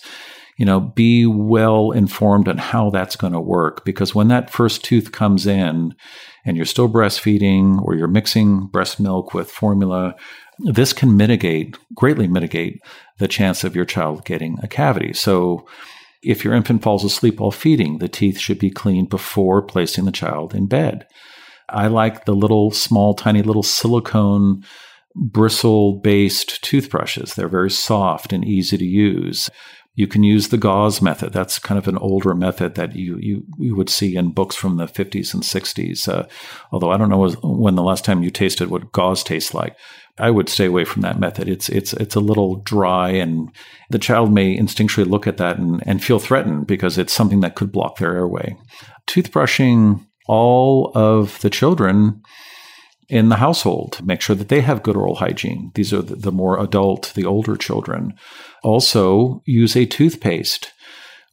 you 0.57 0.65
know, 0.65 0.79
be 0.79 1.25
well 1.25 1.91
informed 1.91 2.47
on 2.47 2.57
how 2.57 2.89
that's 2.89 3.15
going 3.15 3.33
to 3.33 3.39
work 3.39 3.85
because 3.85 4.15
when 4.15 4.27
that 4.27 4.49
first 4.49 4.83
tooth 4.83 5.11
comes 5.11 5.45
in 5.45 5.95
and 6.45 6.57
you're 6.57 6.65
still 6.65 6.89
breastfeeding 6.89 7.81
or 7.83 7.95
you're 7.95 8.07
mixing 8.07 8.65
breast 8.67 8.99
milk 8.99 9.33
with 9.33 9.51
formula, 9.51 10.15
this 10.59 10.93
can 10.93 11.15
mitigate, 11.15 11.77
greatly 11.93 12.27
mitigate 12.27 12.81
the 13.19 13.27
chance 13.27 13.63
of 13.63 13.75
your 13.75 13.85
child 13.85 14.25
getting 14.25 14.57
a 14.63 14.67
cavity. 14.67 15.13
So 15.13 15.67
if 16.23 16.43
your 16.43 16.55
infant 16.55 16.81
falls 16.81 17.03
asleep 17.03 17.39
while 17.39 17.51
feeding, 17.51 17.99
the 17.99 18.07
teeth 18.07 18.39
should 18.39 18.57
be 18.57 18.71
cleaned 18.71 19.09
before 19.09 19.61
placing 19.61 20.05
the 20.05 20.11
child 20.11 20.55
in 20.55 20.65
bed. 20.65 21.05
I 21.69 21.87
like 21.87 22.25
the 22.25 22.35
little 22.35 22.71
small, 22.71 23.13
tiny 23.13 23.43
little 23.43 23.63
silicone 23.63 24.63
bristle 25.15 25.99
based 25.99 26.63
toothbrushes. 26.63 27.33
They're 27.33 27.47
very 27.47 27.71
soft 27.71 28.33
and 28.33 28.43
easy 28.43 28.77
to 28.77 28.85
use. 28.85 29.49
You 29.97 30.05
can 30.05 30.21
use 30.21 30.49
the 30.49 30.59
gauze 30.59 31.01
method. 31.01 31.33
That's 31.33 31.57
kind 31.57 31.79
of 31.79 31.87
an 31.87 31.97
older 31.97 32.35
method 32.35 32.75
that 32.75 32.95
you 32.95 33.17
you, 33.17 33.43
you 33.57 33.75
would 33.75 33.89
see 33.89 34.15
in 34.15 34.29
books 34.29 34.55
from 34.55 34.77
the 34.77 34.85
50s 34.85 35.33
and 35.33 35.41
60s. 35.41 36.07
Uh, 36.07 36.27
although 36.71 36.91
I 36.91 36.97
don't 36.97 37.09
know 37.09 37.27
when 37.41 37.73
the 37.73 37.81
last 37.81 38.05
time 38.05 38.21
you 38.21 38.29
tasted 38.29 38.69
what 38.69 38.91
gauze 38.91 39.23
tastes 39.23 39.55
like. 39.55 39.75
I 40.19 40.29
would 40.29 40.49
stay 40.49 40.65
away 40.65 40.85
from 40.85 41.01
that 41.01 41.19
method. 41.19 41.49
It's 41.49 41.67
it's 41.69 41.93
it's 41.93 42.15
a 42.15 42.19
little 42.19 42.57
dry, 42.57 43.09
and 43.09 43.51
the 43.89 43.99
child 43.99 44.31
may 44.31 44.55
instinctually 44.55 45.07
look 45.07 45.25
at 45.25 45.37
that 45.37 45.57
and, 45.57 45.81
and 45.87 46.03
feel 46.03 46.19
threatened 46.19 46.67
because 46.67 46.99
it's 46.99 47.13
something 47.13 47.39
that 47.41 47.55
could 47.55 47.71
block 47.71 47.97
their 47.97 48.15
airway. 48.15 48.55
Toothbrushing 49.07 50.05
all 50.27 50.91
of 50.93 51.39
the 51.41 51.49
children 51.49 52.21
in 53.09 53.29
the 53.29 53.37
household. 53.37 54.05
Make 54.05 54.21
sure 54.21 54.35
that 54.35 54.49
they 54.49 54.61
have 54.61 54.83
good 54.83 54.97
oral 54.97 55.15
hygiene. 55.15 55.71
These 55.75 55.93
are 55.93 56.01
the, 56.01 56.31
more 56.31 56.59
adult, 56.59 57.13
the 57.15 57.25
older 57.25 57.55
children. 57.55 58.13
Also, 58.63 59.41
use 59.45 59.75
a 59.75 59.85
toothpaste 59.85 60.73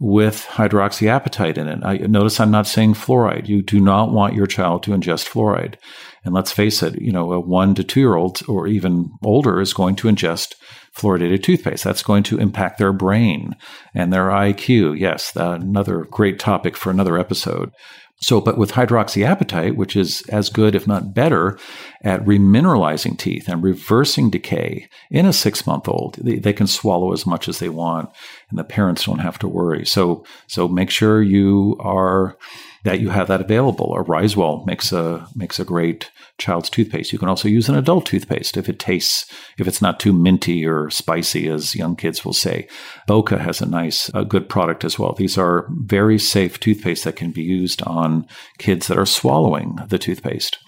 with 0.00 0.46
hydroxyapatite 0.50 1.56
in 1.56 1.68
it. 1.68 1.80
I 1.84 1.96
notice 1.98 2.38
I'm 2.40 2.50
not 2.50 2.66
saying 2.66 2.94
fluoride. 2.94 3.48
You 3.48 3.62
do 3.62 3.80
not 3.80 4.12
want 4.12 4.34
your 4.34 4.46
child 4.46 4.82
to 4.84 4.90
ingest 4.90 5.28
fluoride. 5.28 5.76
And 6.24 6.34
let's 6.34 6.52
face 6.52 6.82
it, 6.82 7.00
you 7.00 7.12
know, 7.12 7.32
a 7.32 7.40
one 7.40 7.74
to 7.74 7.84
two 7.84 8.00
year 8.00 8.14
old 8.14 8.42
or 8.48 8.66
even 8.66 9.10
older 9.22 9.60
is 9.60 9.74
going 9.74 9.96
to 9.96 10.08
ingest 10.08 10.54
fluoridated 10.96 11.42
toothpaste. 11.42 11.84
That's 11.84 12.02
going 12.02 12.22
to 12.24 12.38
impact 12.38 12.78
their 12.78 12.92
brain 12.92 13.56
and 13.94 14.12
their 14.12 14.28
IQ. 14.28 14.98
Yes, 14.98 15.36
uh, 15.36 15.58
another 15.60 16.04
great 16.04 16.38
topic 16.38 16.76
for 16.76 16.90
another 16.90 17.18
episode. 17.18 17.72
So, 18.20 18.40
but 18.40 18.56
with 18.56 18.72
hydroxyapatite, 18.72 19.76
which 19.76 19.96
is 19.96 20.22
as 20.30 20.48
good, 20.48 20.74
if 20.74 20.86
not 20.86 21.12
better, 21.12 21.58
at 22.02 22.24
remineralizing 22.24 23.18
teeth 23.18 23.48
and 23.48 23.62
reversing 23.62 24.30
decay 24.30 24.88
in 25.10 25.26
a 25.26 25.32
six 25.32 25.66
month 25.66 25.88
old, 25.88 26.14
they, 26.22 26.36
they, 26.36 26.52
can 26.54 26.66
swallow 26.66 27.12
as 27.12 27.26
much 27.26 27.48
as 27.48 27.58
they 27.58 27.68
want 27.68 28.08
and 28.48 28.58
the 28.58 28.64
parents 28.64 29.04
don't 29.04 29.18
have 29.18 29.38
to 29.40 29.48
worry. 29.48 29.84
So, 29.84 30.24
so 30.46 30.68
make 30.68 30.88
sure 30.88 31.22
you 31.22 31.76
are 31.80 32.38
that 32.84 33.00
you 33.00 33.10
have 33.10 33.28
that 33.28 33.40
available. 33.40 33.94
A 33.94 34.04
Risewell 34.04 34.64
makes 34.64 34.92
a 34.92 35.28
makes 35.34 35.58
a 35.58 35.64
great 35.64 36.10
child's 36.38 36.68
toothpaste. 36.68 37.12
You 37.12 37.18
can 37.18 37.28
also 37.28 37.48
use 37.48 37.68
an 37.68 37.76
adult 37.76 38.06
toothpaste 38.06 38.56
if 38.56 38.68
it 38.68 38.78
tastes 38.78 39.30
if 39.58 39.68
it's 39.68 39.80
not 39.80 40.00
too 40.00 40.12
minty 40.12 40.66
or 40.66 40.90
spicy 40.90 41.48
as 41.48 41.74
young 41.74 41.96
kids 41.96 42.24
will 42.24 42.32
say. 42.32 42.68
Boka 43.08 43.38
has 43.38 43.60
a 43.60 43.66
nice 43.66 44.10
a 44.14 44.24
good 44.24 44.48
product 44.48 44.84
as 44.84 44.98
well. 44.98 45.12
These 45.12 45.38
are 45.38 45.68
very 45.70 46.18
safe 46.18 46.58
toothpaste 46.58 47.04
that 47.04 47.16
can 47.16 47.30
be 47.30 47.42
used 47.42 47.82
on 47.82 48.26
kids 48.58 48.88
that 48.88 48.98
are 48.98 49.06
swallowing 49.06 49.78
the 49.88 49.98
toothpaste 49.98 50.58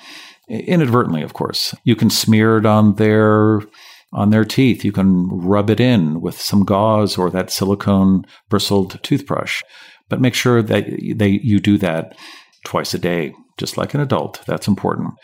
inadvertently, 0.48 1.22
of 1.22 1.34
course. 1.34 1.74
You 1.84 1.96
can 1.96 2.10
smear 2.10 2.58
it 2.58 2.66
on 2.66 2.94
their 2.94 3.60
on 4.12 4.30
their 4.30 4.44
teeth. 4.44 4.84
You 4.84 4.92
can 4.92 5.28
rub 5.28 5.68
it 5.70 5.80
in 5.80 6.20
with 6.20 6.40
some 6.40 6.64
gauze 6.64 7.18
or 7.18 7.30
that 7.30 7.50
silicone 7.50 8.24
bristled 8.48 9.02
toothbrush. 9.02 9.62
But 10.08 10.20
make 10.20 10.34
sure 10.34 10.62
that 10.62 10.86
they 11.16 11.40
you 11.42 11.58
do 11.58 11.78
that 11.78 12.16
twice 12.64 12.94
a 12.94 12.98
day, 12.98 13.34
just 13.58 13.76
like 13.76 13.94
an 13.94 14.00
adult. 14.00 14.42
That's 14.46 14.68
important. 14.68 15.14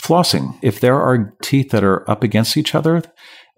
Flossing. 0.00 0.58
If 0.62 0.80
there 0.80 1.00
are 1.00 1.34
teeth 1.42 1.70
that 1.70 1.84
are 1.84 2.08
up 2.10 2.22
against 2.22 2.56
each 2.56 2.74
other, 2.74 3.02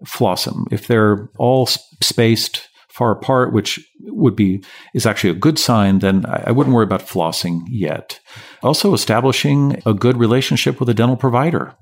floss 0.05 0.45
them. 0.45 0.65
If 0.71 0.87
they're 0.87 1.29
all 1.37 1.65
spaced 1.65 2.67
far 2.89 3.11
apart, 3.11 3.53
which 3.53 3.79
would 4.01 4.35
be 4.35 4.63
is 4.93 5.05
actually 5.05 5.31
a 5.31 5.35
good 5.35 5.57
sign, 5.57 5.99
then 5.99 6.25
I 6.27 6.51
wouldn't 6.51 6.75
worry 6.75 6.83
about 6.83 7.07
flossing 7.07 7.61
yet. 7.67 8.19
Also, 8.61 8.93
establishing 8.93 9.81
a 9.85 9.93
good 9.93 10.17
relationship 10.17 10.79
with 10.79 10.89
a 10.89 10.93
dental 10.93 11.17
provider. 11.17 11.75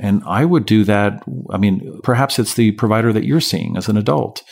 And 0.00 0.22
I 0.26 0.44
would 0.44 0.64
do 0.64 0.84
that. 0.84 1.22
I 1.50 1.58
mean, 1.58 2.00
perhaps 2.02 2.38
it's 2.38 2.54
the 2.54 2.72
provider 2.72 3.12
that 3.12 3.24
you're 3.24 3.40
seeing 3.40 3.76
as 3.76 3.88
an 3.88 3.96
adult. 3.96 4.42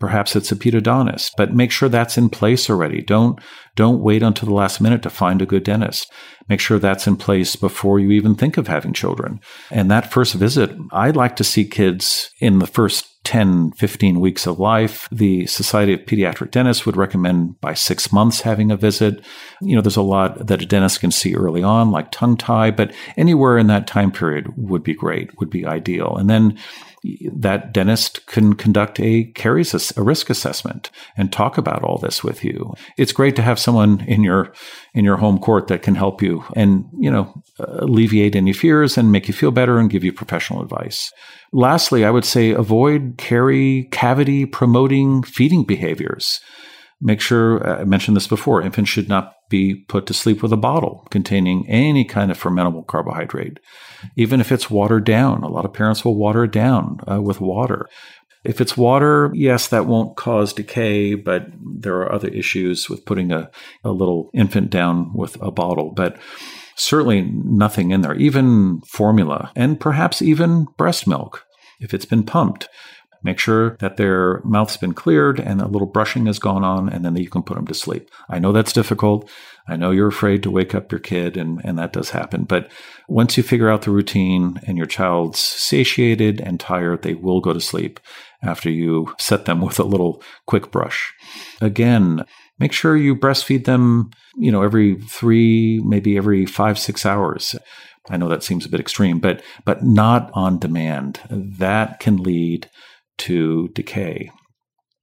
Perhaps 0.00 0.34
it's 0.34 0.50
a 0.50 0.56
pedodontist, 0.56 1.32
but 1.36 1.54
make 1.54 1.70
sure 1.70 1.88
that's 1.88 2.18
in 2.18 2.30
place 2.30 2.70
already. 2.70 3.02
Don't, 3.02 3.38
don't 3.76 4.00
wait 4.00 4.22
until 4.22 4.48
the 4.48 4.54
last 4.54 4.80
minute 4.80 5.02
to 5.02 5.10
find 5.10 5.40
a 5.40 5.46
good 5.46 5.62
dentist. 5.62 6.10
Make 6.48 6.58
sure 6.58 6.78
that's 6.78 7.06
in 7.06 7.16
place 7.16 7.54
before 7.54 8.00
you 8.00 8.10
even 8.10 8.34
think 8.34 8.56
of 8.56 8.66
having 8.66 8.94
children. 8.94 9.40
And 9.70 9.90
that 9.90 10.10
first 10.10 10.34
visit, 10.34 10.70
I'd 10.90 11.16
like 11.16 11.36
to 11.36 11.44
see 11.44 11.64
kids 11.64 12.30
in 12.40 12.58
the 12.58 12.66
first 12.66 13.06
10, 13.24 13.72
15 13.72 14.20
weeks 14.20 14.46
of 14.46 14.58
life. 14.58 15.06
The 15.12 15.46
Society 15.46 15.92
of 15.92 16.00
Pediatric 16.00 16.50
Dentists 16.50 16.86
would 16.86 16.96
recommend 16.96 17.60
by 17.60 17.74
six 17.74 18.12
months 18.12 18.40
having 18.40 18.70
a 18.70 18.76
visit. 18.76 19.24
You 19.60 19.76
know, 19.76 19.82
there's 19.82 19.96
a 19.96 20.02
lot 20.02 20.46
that 20.46 20.62
a 20.62 20.66
dentist 20.66 21.00
can 21.00 21.10
see 21.10 21.34
early 21.34 21.62
on, 21.62 21.90
like 21.90 22.10
tongue 22.10 22.36
tie, 22.36 22.70
but 22.70 22.92
anywhere 23.16 23.58
in 23.58 23.66
that 23.66 23.86
time 23.86 24.10
period 24.10 24.46
would 24.56 24.82
be 24.82 24.94
great, 24.94 25.38
would 25.38 25.50
be 25.50 25.66
ideal. 25.66 26.16
And 26.16 26.30
then 26.30 26.58
that 27.32 27.72
dentist 27.72 28.26
can 28.26 28.54
conduct 28.54 29.00
a 29.00 29.24
caries 29.32 29.92
a 29.96 30.02
risk 30.02 30.28
assessment 30.28 30.90
and 31.16 31.32
talk 31.32 31.56
about 31.56 31.82
all 31.82 31.98
this 31.98 32.22
with 32.22 32.44
you. 32.44 32.74
It's 32.98 33.12
great 33.12 33.36
to 33.36 33.42
have 33.42 33.58
someone 33.58 34.02
in 34.06 34.22
your 34.22 34.52
in 34.94 35.04
your 35.04 35.16
home 35.16 35.38
court 35.38 35.68
that 35.68 35.82
can 35.82 35.94
help 35.94 36.22
you 36.22 36.44
and 36.54 36.84
you 36.98 37.10
know 37.10 37.42
alleviate 37.58 38.36
any 38.36 38.52
fears 38.52 38.98
and 38.98 39.12
make 39.12 39.28
you 39.28 39.34
feel 39.34 39.50
better 39.50 39.78
and 39.78 39.90
give 39.90 40.04
you 40.04 40.12
professional 40.12 40.62
advice. 40.62 41.10
Lastly, 41.52 42.04
I 42.04 42.10
would 42.10 42.24
say 42.24 42.50
avoid 42.50 43.14
carry 43.16 43.88
cavity 43.90 44.46
promoting 44.46 45.22
feeding 45.22 45.64
behaviors. 45.64 46.40
Make 47.00 47.20
sure, 47.20 47.66
I 47.66 47.84
mentioned 47.84 48.16
this 48.16 48.26
before, 48.26 48.60
infants 48.60 48.90
should 48.90 49.08
not 49.08 49.34
be 49.50 49.74
put 49.74 50.06
to 50.06 50.14
sleep 50.14 50.42
with 50.42 50.52
a 50.52 50.56
bottle 50.56 51.06
containing 51.10 51.68
any 51.68 52.04
kind 52.04 52.30
of 52.30 52.40
fermentable 52.40 52.86
carbohydrate, 52.86 53.60
even 54.16 54.40
if 54.40 54.50
it's 54.50 54.70
watered 54.70 55.04
down. 55.04 55.42
A 55.42 55.48
lot 55.48 55.66
of 55.66 55.74
parents 55.74 56.04
will 56.04 56.16
water 56.16 56.44
it 56.44 56.52
down 56.52 57.00
uh, 57.10 57.20
with 57.20 57.40
water. 57.40 57.86
If 58.42 58.62
it's 58.62 58.76
water, 58.76 59.30
yes, 59.34 59.68
that 59.68 59.84
won't 59.84 60.16
cause 60.16 60.54
decay, 60.54 61.14
but 61.14 61.48
there 61.60 61.96
are 61.96 62.10
other 62.10 62.28
issues 62.28 62.88
with 62.88 63.04
putting 63.04 63.32
a, 63.32 63.50
a 63.84 63.90
little 63.90 64.30
infant 64.32 64.70
down 64.70 65.12
with 65.12 65.36
a 65.42 65.50
bottle. 65.50 65.90
But 65.90 66.16
certainly 66.74 67.20
nothing 67.22 67.90
in 67.90 68.00
there, 68.00 68.14
even 68.14 68.80
formula, 68.86 69.52
and 69.54 69.78
perhaps 69.78 70.22
even 70.22 70.68
breast 70.78 71.06
milk 71.06 71.44
if 71.80 71.92
it's 71.92 72.06
been 72.06 72.22
pumped. 72.22 72.68
Make 73.22 73.38
sure 73.38 73.76
that 73.80 73.96
their 73.96 74.40
mouth's 74.44 74.78
been 74.78 74.94
cleared 74.94 75.38
and 75.38 75.60
a 75.60 75.68
little 75.68 75.86
brushing 75.86 76.26
has 76.26 76.38
gone 76.38 76.64
on, 76.64 76.88
and 76.88 77.04
then 77.04 77.16
you 77.16 77.28
can 77.28 77.42
put 77.42 77.56
them 77.56 77.66
to 77.66 77.74
sleep. 77.74 78.10
I 78.28 78.38
know 78.38 78.52
that's 78.52 78.72
difficult. 78.72 79.28
I 79.68 79.76
know 79.76 79.90
you're 79.90 80.08
afraid 80.08 80.42
to 80.42 80.50
wake 80.50 80.74
up 80.74 80.90
your 80.90 81.00
kid, 81.00 81.36
and, 81.36 81.60
and 81.62 81.78
that 81.78 81.92
does 81.92 82.10
happen. 82.10 82.44
But 82.44 82.70
once 83.08 83.36
you 83.36 83.42
figure 83.42 83.68
out 83.68 83.82
the 83.82 83.90
routine 83.90 84.60
and 84.66 84.76
your 84.78 84.86
child's 84.86 85.38
satiated 85.38 86.40
and 86.40 86.58
tired, 86.58 87.02
they 87.02 87.14
will 87.14 87.40
go 87.40 87.52
to 87.52 87.60
sleep 87.60 88.00
after 88.42 88.70
you 88.70 89.14
set 89.18 89.44
them 89.44 89.60
with 89.66 89.78
a 89.78 89.84
little 89.84 90.22
quick 90.46 90.70
brush. 90.70 91.12
Again, 91.60 92.24
make 92.58 92.72
sure 92.72 92.96
you 92.96 93.14
breastfeed 93.14 93.64
them, 93.64 94.10
you 94.36 94.50
know, 94.50 94.62
every 94.62 94.96
three, 95.02 95.80
maybe 95.84 96.16
every 96.16 96.46
five, 96.46 96.78
six 96.78 97.04
hours. 97.04 97.54
I 98.08 98.16
know 98.16 98.28
that 98.28 98.42
seems 98.42 98.64
a 98.64 98.68
bit 98.68 98.80
extreme, 98.80 99.20
but 99.20 99.42
but 99.64 99.84
not 99.84 100.30
on 100.34 100.58
demand. 100.58 101.20
That 101.30 102.00
can 102.00 102.16
lead 102.16 102.68
to 103.20 103.68
decay. 103.68 104.30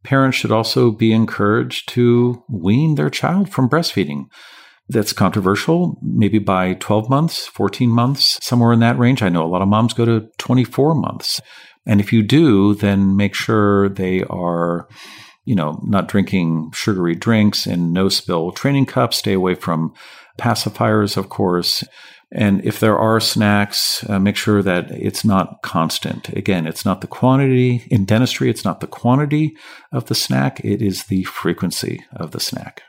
Parents 0.03 0.37
should 0.37 0.51
also 0.51 0.91
be 0.91 1.11
encouraged 1.11 1.89
to 1.89 2.43
wean 2.49 2.95
their 2.95 3.09
child 3.09 3.49
from 3.49 3.69
breastfeeding. 3.69 4.25
That's 4.89 5.11
controversial, 5.11 5.99
maybe 6.01 6.39
by 6.39 6.75
12 6.75 7.09
months, 7.09 7.45
14 7.47 7.89
months, 7.89 8.39
somewhere 8.41 8.71
in 8.71 8.79
that 8.79 8.97
range. 8.97 9.21
I 9.21 9.29
know 9.29 9.43
a 9.43 9.51
lot 9.51 9.61
of 9.61 9.67
moms 9.67 9.93
go 9.93 10.05
to 10.05 10.29
24 10.37 10.95
months. 10.95 11.41
And 11.85 11.99
if 11.99 12.13
you 12.13 12.23
do, 12.23 12.73
then 12.73 13.17
make 13.17 13.33
sure 13.33 13.89
they 13.89 14.23
are, 14.23 14.87
you 15.45 15.55
know, 15.55 15.81
not 15.83 16.07
drinking 16.07 16.71
sugary 16.73 17.15
drinks 17.15 17.65
and 17.65 17.91
no 17.91 18.07
spill 18.07 18.51
training 18.51 18.85
cups. 18.85 19.17
Stay 19.17 19.33
away 19.33 19.55
from 19.55 19.93
pacifiers, 20.37 21.17
of 21.17 21.27
course. 21.27 21.83
And 22.31 22.63
if 22.65 22.79
there 22.79 22.97
are 22.97 23.19
snacks, 23.19 24.07
uh, 24.09 24.19
make 24.19 24.35
sure 24.35 24.61
that 24.61 24.91
it's 24.91 25.23
not 25.23 25.61
constant. 25.61 26.27
Again, 26.29 26.67
it's 26.67 26.83
not 26.83 26.99
the 26.99 27.07
quantity 27.07 27.87
in 27.89 28.03
dentistry, 28.03 28.49
it's 28.49 28.65
not 28.65 28.81
the 28.81 28.87
quantity 28.87 29.55
of 29.93 30.05
the 30.05 30.15
snack, 30.15 30.59
it 30.63 30.81
is 30.81 31.05
the 31.05 31.23
frequency 31.23 32.03
of 32.13 32.31
the 32.31 32.39
snack. 32.39 32.83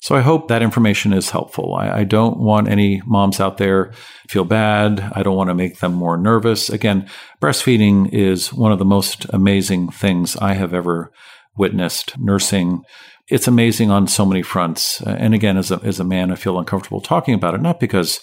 So 0.00 0.14
I 0.16 0.20
hope 0.20 0.48
that 0.48 0.60
information 0.60 1.14
is 1.14 1.30
helpful. 1.30 1.74
I, 1.74 2.00
I 2.00 2.04
don't 2.04 2.38
want 2.38 2.68
any 2.68 3.00
moms 3.06 3.40
out 3.40 3.56
there 3.56 3.92
feel 4.28 4.44
bad. 4.44 5.00
I 5.14 5.22
don't 5.22 5.36
want 5.36 5.48
to 5.48 5.54
make 5.54 5.78
them 5.78 5.94
more 5.94 6.18
nervous. 6.18 6.68
Again, 6.68 7.08
breastfeeding 7.40 8.12
is 8.12 8.52
one 8.52 8.70
of 8.70 8.78
the 8.78 8.84
most 8.84 9.24
amazing 9.30 9.92
things 9.92 10.36
I 10.36 10.54
have 10.54 10.74
ever 10.74 11.10
witnessed. 11.56 12.18
Nursing 12.18 12.82
it's 13.28 13.48
amazing 13.48 13.90
on 13.90 14.06
so 14.06 14.26
many 14.26 14.42
fronts. 14.42 15.00
And 15.00 15.34
again, 15.34 15.56
as 15.56 15.70
a, 15.70 15.80
as 15.82 15.98
a 15.98 16.04
man, 16.04 16.30
I 16.30 16.34
feel 16.34 16.58
uncomfortable 16.58 17.00
talking 17.00 17.34
about 17.34 17.54
it, 17.54 17.62
not 17.62 17.80
because 17.80 18.20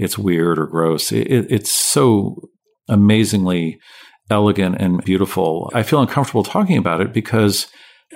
it's 0.00 0.18
weird 0.18 0.58
or 0.58 0.66
gross. 0.66 1.12
It, 1.12 1.46
it's 1.50 1.70
so 1.70 2.50
amazingly 2.88 3.78
elegant 4.30 4.76
and 4.80 5.04
beautiful. 5.04 5.70
I 5.74 5.82
feel 5.82 6.00
uncomfortable 6.00 6.42
talking 6.42 6.78
about 6.78 7.00
it 7.00 7.12
because 7.12 7.66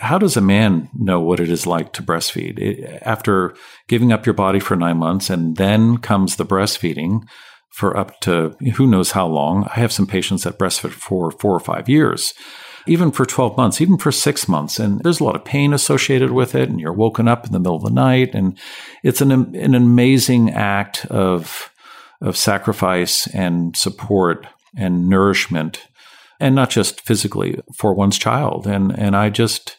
how 0.00 0.18
does 0.18 0.36
a 0.36 0.40
man 0.40 0.88
know 0.94 1.20
what 1.20 1.40
it 1.40 1.50
is 1.50 1.66
like 1.66 1.92
to 1.92 2.02
breastfeed? 2.02 2.58
It, 2.58 2.98
after 3.02 3.54
giving 3.88 4.12
up 4.12 4.26
your 4.26 4.34
body 4.34 4.60
for 4.60 4.76
nine 4.76 4.96
months 4.96 5.30
and 5.30 5.56
then 5.56 5.98
comes 5.98 6.36
the 6.36 6.46
breastfeeding 6.46 7.22
for 7.70 7.96
up 7.96 8.20
to 8.20 8.56
who 8.76 8.86
knows 8.86 9.12
how 9.12 9.26
long. 9.26 9.64
I 9.64 9.80
have 9.80 9.92
some 9.92 10.06
patients 10.06 10.44
that 10.44 10.58
breastfeed 10.58 10.92
for 10.92 11.30
four 11.30 11.54
or 11.54 11.60
five 11.60 11.88
years 11.88 12.32
even 12.86 13.10
for 13.10 13.24
12 13.24 13.56
months, 13.56 13.80
even 13.80 13.96
for 13.96 14.12
six 14.12 14.48
months. 14.48 14.78
And 14.78 15.00
there's 15.00 15.20
a 15.20 15.24
lot 15.24 15.36
of 15.36 15.44
pain 15.44 15.72
associated 15.72 16.32
with 16.32 16.54
it. 16.54 16.68
And 16.68 16.78
you're 16.78 16.92
woken 16.92 17.28
up 17.28 17.46
in 17.46 17.52
the 17.52 17.58
middle 17.58 17.76
of 17.76 17.82
the 17.82 17.90
night. 17.90 18.34
And 18.34 18.58
it's 19.02 19.20
an, 19.20 19.32
an 19.54 19.74
amazing 19.74 20.50
act 20.50 21.06
of, 21.06 21.70
of 22.24 22.36
sacrifice 22.36 23.26
and 23.28 23.76
support 23.76 24.46
and 24.76 25.08
nourishment. 25.08 25.86
And 26.40 26.54
not 26.54 26.70
just 26.70 27.00
physically 27.02 27.60
for 27.76 27.94
one's 27.94 28.18
child. 28.18 28.66
And, 28.66 28.98
and 28.98 29.14
I 29.14 29.30
just 29.30 29.76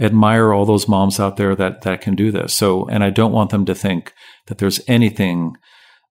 admire 0.00 0.52
all 0.52 0.64
those 0.64 0.88
moms 0.88 1.20
out 1.20 1.36
there 1.36 1.54
that, 1.56 1.82
that 1.82 2.00
can 2.00 2.14
do 2.14 2.30
this. 2.30 2.54
So, 2.54 2.88
and 2.88 3.04
I 3.04 3.10
don't 3.10 3.32
want 3.32 3.50
them 3.50 3.64
to 3.66 3.74
think 3.74 4.14
that 4.46 4.58
there's 4.58 4.80
anything 4.88 5.56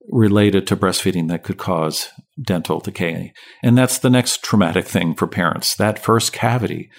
related 0.10 0.67
to 0.67 0.78
breastfeeding 0.78 1.30
that 1.30 1.43
could 1.43 1.58
cause 1.58 2.10
dental 2.41 2.80
decay. 2.80 3.34
And 3.63 3.78
that's 3.78 3.97
the 3.97 4.10
next 4.10 4.43
traumatic 4.43 4.86
thing 4.86 5.15
for 5.15 5.28
parents, 5.28 5.76
that 5.76 6.00
first 6.00 6.32
cavity 6.32 6.89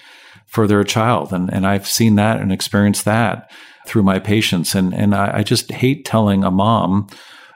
for 0.47 0.67
their 0.67 0.85
child. 0.85 1.33
And, 1.33 1.53
and 1.53 1.67
I've 1.67 1.87
seen 1.87 2.17
that 2.17 2.41
and 2.41 2.53
experienced 2.53 3.05
that 3.05 3.51
through 3.87 4.03
my 4.03 4.19
patients. 4.19 4.75
And, 4.75 4.93
and 4.93 5.15
I, 5.15 5.39
I 5.39 5.43
just 5.43 5.71
hate 5.71 6.05
telling 6.05 6.43
a 6.43 6.51
mom, 6.51 7.07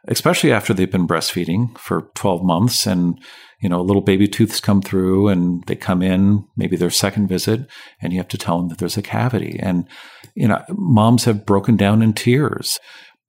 especially 0.08 0.52
after 0.52 0.74
they've 0.74 0.90
been 0.90 1.06
breastfeeding 1.06 1.76
for 1.78 2.10
12 2.14 2.42
months 2.42 2.86
and, 2.86 3.20
you 3.60 3.68
know, 3.68 3.80
little 3.80 4.02
baby 4.02 4.26
tooths 4.26 4.60
come 4.60 4.82
through 4.82 5.28
and 5.28 5.64
they 5.66 5.76
come 5.76 6.02
in, 6.02 6.44
maybe 6.56 6.76
their 6.76 6.90
second 6.90 7.28
visit, 7.28 7.66
and 8.00 8.12
you 8.12 8.18
have 8.18 8.28
to 8.28 8.38
tell 8.38 8.58
them 8.58 8.68
that 8.68 8.78
there's 8.78 8.96
a 8.96 9.02
cavity. 9.02 9.58
And, 9.60 9.86
you 10.34 10.48
know, 10.48 10.62
moms 10.70 11.24
have 11.24 11.46
broken 11.46 11.76
down 11.76 12.02
in 12.02 12.12
tears 12.12 12.78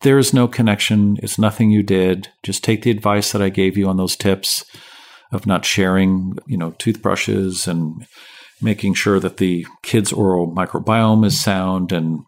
there 0.03 0.17
is 0.17 0.33
no 0.33 0.47
connection. 0.47 1.17
It's 1.23 1.39
nothing 1.39 1.71
you 1.71 1.81
did. 1.81 2.27
Just 2.43 2.63
take 2.63 2.83
the 2.83 2.91
advice 2.91 3.31
that 3.31 3.41
I 3.41 3.49
gave 3.49 3.77
you 3.77 3.87
on 3.87 3.97
those 3.97 4.15
tips 4.15 4.63
of 5.31 5.47
not 5.47 5.65
sharing, 5.65 6.37
you 6.45 6.57
know, 6.57 6.71
toothbrushes 6.71 7.67
and 7.67 8.05
making 8.61 8.93
sure 8.93 9.19
that 9.19 9.37
the 9.37 9.65
kid's 9.81 10.13
oral 10.13 10.53
microbiome 10.53 11.25
is 11.25 11.41
sound 11.41 11.91
and 11.91 12.19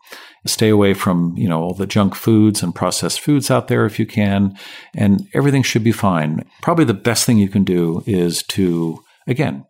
Stay 0.45 0.69
away 0.69 0.93
from, 0.93 1.33
you 1.35 1.49
know, 1.49 1.61
all 1.61 1.73
the 1.73 1.87
junk 1.87 2.13
foods 2.13 2.61
and 2.61 2.75
processed 2.75 3.19
foods 3.19 3.49
out 3.49 3.67
there 3.67 3.85
if 3.85 3.97
you 3.99 4.05
can, 4.05 4.57
and 4.93 5.27
everything 5.33 5.63
should 5.63 5.83
be 5.83 5.91
fine. 5.91 6.45
Probably 6.61 6.85
the 6.85 6.93
best 6.93 7.25
thing 7.25 7.37
you 7.37 7.49
can 7.49 7.63
do 7.63 8.03
is 8.05 8.43
to, 8.43 9.03
again, 9.27 9.65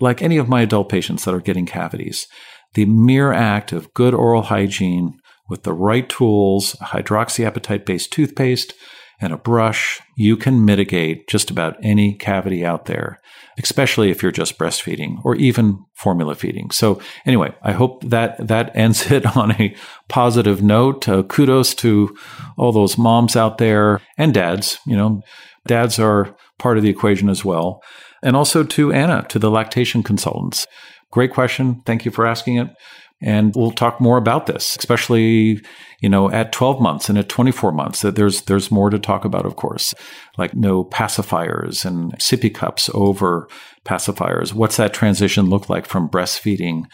like 0.00 0.22
any 0.22 0.38
of 0.38 0.48
my 0.48 0.62
adult 0.62 0.88
patients 0.88 1.24
that 1.24 1.34
are 1.34 1.40
getting 1.40 1.66
cavities, 1.66 2.26
the 2.74 2.86
mere 2.86 3.32
act 3.32 3.72
of 3.72 3.92
good 3.94 4.14
oral 4.14 4.42
hygiene 4.42 5.18
with 5.48 5.62
the 5.62 5.72
right 5.72 6.08
tools, 6.08 6.74
hydroxyapatite 6.76 7.84
based 7.84 8.12
toothpaste, 8.12 8.74
and 9.20 9.32
a 9.32 9.36
brush, 9.38 10.00
you 10.16 10.36
can 10.36 10.64
mitigate 10.64 11.28
just 11.28 11.50
about 11.50 11.76
any 11.82 12.14
cavity 12.14 12.64
out 12.64 12.86
there, 12.86 13.20
especially 13.58 14.10
if 14.10 14.22
you're 14.22 14.32
just 14.32 14.58
breastfeeding 14.58 15.16
or 15.24 15.34
even 15.36 15.84
formula 15.94 16.34
feeding. 16.34 16.70
So 16.70 17.00
anyway, 17.24 17.54
I 17.62 17.72
hope 17.72 18.02
that 18.04 18.46
that 18.46 18.70
ends 18.76 19.10
it 19.10 19.36
on 19.36 19.52
a 19.52 19.74
positive 20.08 20.62
note. 20.62 21.08
Uh, 21.08 21.22
kudos 21.22 21.74
to 21.76 22.16
all 22.56 22.72
those 22.72 22.98
moms 22.98 23.36
out 23.36 23.58
there 23.58 24.00
and 24.18 24.34
dads. 24.34 24.78
You 24.86 24.96
know, 24.96 25.22
dads 25.66 25.98
are 25.98 26.36
part 26.58 26.76
of 26.76 26.82
the 26.82 26.90
equation 26.90 27.28
as 27.28 27.44
well. 27.44 27.82
And 28.22 28.36
also 28.36 28.64
to 28.64 28.92
Anna, 28.92 29.26
to 29.28 29.38
the 29.38 29.50
lactation 29.50 30.02
consultants. 30.02 30.66
Great 31.10 31.32
question. 31.32 31.82
Thank 31.86 32.04
you 32.04 32.10
for 32.10 32.26
asking 32.26 32.56
it. 32.56 32.68
And 33.24 33.56
we'll 33.56 33.70
talk 33.70 34.02
more 34.02 34.18
about 34.18 34.44
this, 34.44 34.76
especially, 34.76 35.62
you 36.00 36.10
know, 36.10 36.30
at 36.30 36.52
12 36.52 36.78
months 36.78 37.08
and 37.08 37.16
at 37.16 37.30
24 37.30 37.72
months. 37.72 38.02
That 38.02 38.16
there's 38.16 38.42
there's 38.42 38.70
more 38.70 38.90
to 38.90 38.98
talk 38.98 39.24
about, 39.24 39.46
of 39.46 39.56
course, 39.56 39.94
like 40.36 40.54
no 40.54 40.84
pacifiers 40.84 41.86
and 41.86 42.12
sippy 42.18 42.54
cups 42.54 42.90
over 42.92 43.48
pacifiers. 43.86 44.52
What's 44.52 44.76
that 44.76 44.92
transition 44.92 45.48
look 45.48 45.70
like 45.70 45.86
from 45.86 46.10
breastfeeding 46.10 46.84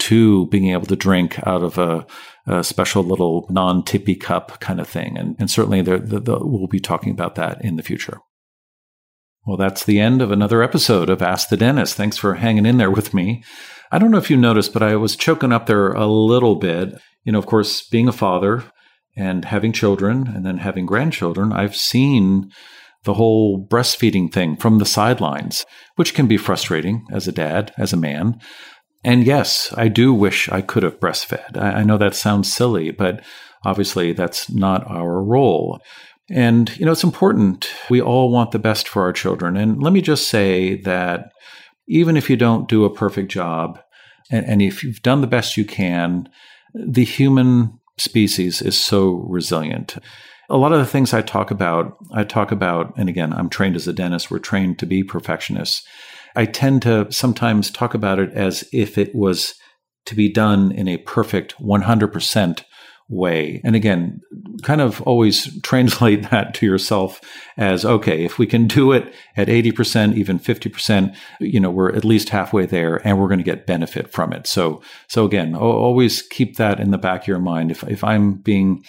to 0.00 0.48
being 0.48 0.72
able 0.72 0.86
to 0.86 0.96
drink 0.96 1.38
out 1.46 1.62
of 1.62 1.78
a, 1.78 2.04
a 2.46 2.64
special 2.64 3.04
little 3.04 3.46
non-tippy 3.48 4.16
cup 4.16 4.58
kind 4.58 4.80
of 4.80 4.88
thing? 4.88 5.16
And, 5.16 5.36
and 5.38 5.48
certainly 5.48 5.82
the, 5.82 5.98
the, 5.98 6.18
the, 6.18 6.38
we'll 6.40 6.66
be 6.66 6.80
talking 6.80 7.12
about 7.12 7.36
that 7.36 7.64
in 7.64 7.76
the 7.76 7.82
future. 7.84 8.18
Well, 9.46 9.56
that's 9.56 9.84
the 9.84 10.00
end 10.00 10.22
of 10.22 10.32
another 10.32 10.60
episode 10.60 11.08
of 11.08 11.22
Ask 11.22 11.50
the 11.50 11.56
Dentist. 11.56 11.94
Thanks 11.94 12.16
for 12.16 12.34
hanging 12.34 12.66
in 12.66 12.78
there 12.78 12.90
with 12.90 13.14
me. 13.14 13.44
I 13.92 13.98
don't 13.98 14.10
know 14.10 14.18
if 14.18 14.28
you 14.28 14.36
noticed, 14.36 14.72
but 14.72 14.82
I 14.82 14.96
was 14.96 15.14
choking 15.14 15.52
up 15.52 15.66
there 15.66 15.92
a 15.92 16.06
little 16.06 16.56
bit. 16.56 16.94
You 17.22 17.30
know, 17.30 17.38
of 17.38 17.46
course, 17.46 17.86
being 17.86 18.08
a 18.08 18.12
father 18.12 18.64
and 19.16 19.44
having 19.44 19.70
children 19.70 20.26
and 20.26 20.44
then 20.44 20.58
having 20.58 20.84
grandchildren, 20.84 21.52
I've 21.52 21.76
seen 21.76 22.50
the 23.04 23.14
whole 23.14 23.64
breastfeeding 23.64 24.32
thing 24.32 24.56
from 24.56 24.78
the 24.78 24.84
sidelines, 24.84 25.64
which 25.94 26.12
can 26.12 26.26
be 26.26 26.36
frustrating 26.36 27.06
as 27.12 27.28
a 27.28 27.32
dad, 27.32 27.72
as 27.78 27.92
a 27.92 27.96
man. 27.96 28.40
And 29.04 29.24
yes, 29.24 29.72
I 29.76 29.86
do 29.86 30.12
wish 30.12 30.48
I 30.48 30.60
could 30.60 30.82
have 30.82 30.98
breastfed. 30.98 31.56
I, 31.56 31.84
know 31.84 31.98
that 31.98 32.16
sounds 32.16 32.52
silly, 32.52 32.90
but 32.90 33.22
obviously 33.64 34.12
that's 34.12 34.50
not 34.50 34.84
our 34.90 35.22
role. 35.22 35.80
And, 36.30 36.76
you 36.76 36.84
know, 36.84 36.92
it's 36.92 37.04
important. 37.04 37.70
We 37.88 38.00
all 38.00 38.30
want 38.30 38.50
the 38.50 38.58
best 38.58 38.88
for 38.88 39.02
our 39.02 39.12
children. 39.12 39.56
And 39.56 39.82
let 39.82 39.92
me 39.92 40.00
just 40.00 40.28
say 40.28 40.80
that 40.82 41.32
even 41.88 42.16
if 42.16 42.28
you 42.28 42.36
don't 42.36 42.68
do 42.68 42.84
a 42.84 42.92
perfect 42.92 43.30
job, 43.30 43.80
and, 44.30 44.44
and 44.44 44.62
if 44.62 44.82
you've 44.82 45.02
done 45.02 45.20
the 45.20 45.28
best 45.28 45.56
you 45.56 45.64
can, 45.64 46.28
the 46.74 47.04
human 47.04 47.78
species 47.96 48.60
is 48.60 48.78
so 48.78 49.24
resilient. 49.28 49.96
A 50.48 50.56
lot 50.56 50.72
of 50.72 50.78
the 50.78 50.86
things 50.86 51.12
I 51.12 51.22
talk 51.22 51.50
about, 51.50 51.96
I 52.12 52.24
talk 52.24 52.52
about, 52.52 52.92
and 52.96 53.08
again, 53.08 53.32
I'm 53.32 53.48
trained 53.48 53.76
as 53.76 53.88
a 53.88 53.92
dentist, 53.92 54.30
we're 54.30 54.38
trained 54.38 54.78
to 54.80 54.86
be 54.86 55.02
perfectionists. 55.02 55.86
I 56.34 56.44
tend 56.44 56.82
to 56.82 57.10
sometimes 57.10 57.70
talk 57.70 57.94
about 57.94 58.18
it 58.18 58.32
as 58.32 58.68
if 58.72 58.98
it 58.98 59.14
was 59.14 59.54
to 60.04 60.14
be 60.14 60.30
done 60.30 60.70
in 60.70 60.86
a 60.86 60.98
perfect 60.98 61.56
100% 61.58 62.64
way. 63.08 63.60
And 63.64 63.76
again, 63.76 64.20
kind 64.62 64.80
of 64.80 65.00
always 65.02 65.60
translate 65.62 66.30
that 66.30 66.54
to 66.54 66.66
yourself 66.66 67.20
as 67.56 67.84
okay, 67.84 68.24
if 68.24 68.38
we 68.38 68.46
can 68.46 68.66
do 68.66 68.92
it 68.92 69.14
at 69.36 69.48
80%, 69.48 70.16
even 70.16 70.38
50%, 70.38 71.16
you 71.40 71.60
know, 71.60 71.70
we're 71.70 71.94
at 71.94 72.04
least 72.04 72.30
halfway 72.30 72.66
there 72.66 73.06
and 73.06 73.20
we're 73.20 73.28
going 73.28 73.38
to 73.38 73.44
get 73.44 73.66
benefit 73.66 74.12
from 74.12 74.32
it. 74.32 74.46
So, 74.46 74.82
so 75.08 75.24
again, 75.24 75.54
always 75.54 76.22
keep 76.22 76.56
that 76.56 76.80
in 76.80 76.90
the 76.90 76.98
back 76.98 77.22
of 77.22 77.28
your 77.28 77.38
mind. 77.38 77.70
If, 77.70 77.84
if 77.84 78.02
I'm 78.02 78.34
being 78.34 78.84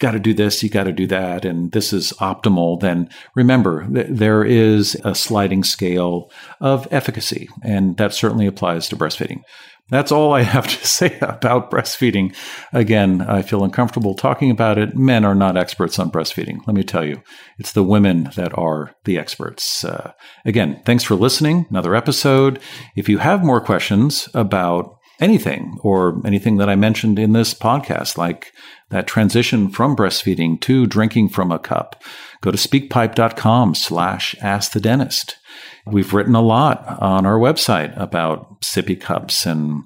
got 0.00 0.12
to 0.12 0.18
do 0.18 0.34
this, 0.34 0.62
you 0.62 0.68
got 0.68 0.84
to 0.84 0.92
do 0.92 1.06
that, 1.06 1.44
and 1.44 1.70
this 1.72 1.92
is 1.92 2.12
optimal, 2.14 2.80
then 2.80 3.08
remember 3.36 3.86
th- 3.86 4.06
there 4.08 4.42
is 4.42 4.96
a 5.04 5.14
sliding 5.14 5.62
scale 5.62 6.32
of 6.58 6.88
efficacy, 6.90 7.48
and 7.62 7.96
that 7.98 8.14
certainly 8.14 8.46
applies 8.46 8.88
to 8.88 8.96
breastfeeding. 8.96 9.42
That's 9.90 10.12
all 10.12 10.32
I 10.32 10.42
have 10.42 10.66
to 10.80 10.86
say 10.86 11.18
about 11.20 11.70
breastfeeding. 11.70 12.34
Again, 12.72 13.22
I 13.22 13.42
feel 13.42 13.64
uncomfortable 13.64 14.14
talking 14.14 14.50
about 14.50 14.78
it. 14.78 14.96
Men 14.96 15.24
are 15.24 15.34
not 15.34 15.56
experts 15.56 15.98
on 15.98 16.10
breastfeeding. 16.10 16.58
Let 16.66 16.76
me 16.76 16.82
tell 16.82 17.04
you, 17.04 17.22
it's 17.58 17.72
the 17.72 17.82
women 17.82 18.30
that 18.36 18.56
are 18.56 18.94
the 19.04 19.18
experts. 19.18 19.84
Uh, 19.84 20.12
again, 20.44 20.80
thanks 20.86 21.04
for 21.04 21.14
listening. 21.14 21.66
Another 21.70 21.94
episode. 21.94 22.60
If 22.96 23.08
you 23.08 23.18
have 23.18 23.44
more 23.44 23.60
questions 23.60 24.28
about 24.34 24.96
anything 25.20 25.76
or 25.82 26.20
anything 26.24 26.56
that 26.56 26.68
I 26.68 26.76
mentioned 26.76 27.18
in 27.18 27.32
this 27.32 27.52
podcast, 27.52 28.16
like 28.16 28.52
that 28.88 29.06
transition 29.06 29.70
from 29.70 29.94
breastfeeding 29.94 30.60
to 30.62 30.86
drinking 30.86 31.28
from 31.28 31.52
a 31.52 31.58
cup, 31.58 32.02
go 32.40 32.50
to 32.50 32.56
speakpipe.com 32.56 33.74
slash 33.74 34.34
ask 34.40 34.72
the 34.72 34.80
dentist. 34.80 35.36
We've 35.86 36.12
written 36.12 36.34
a 36.34 36.42
lot 36.42 36.84
on 37.00 37.26
our 37.26 37.38
website 37.38 37.98
about 38.00 38.60
sippy 38.62 39.00
cups 39.00 39.46
and, 39.46 39.82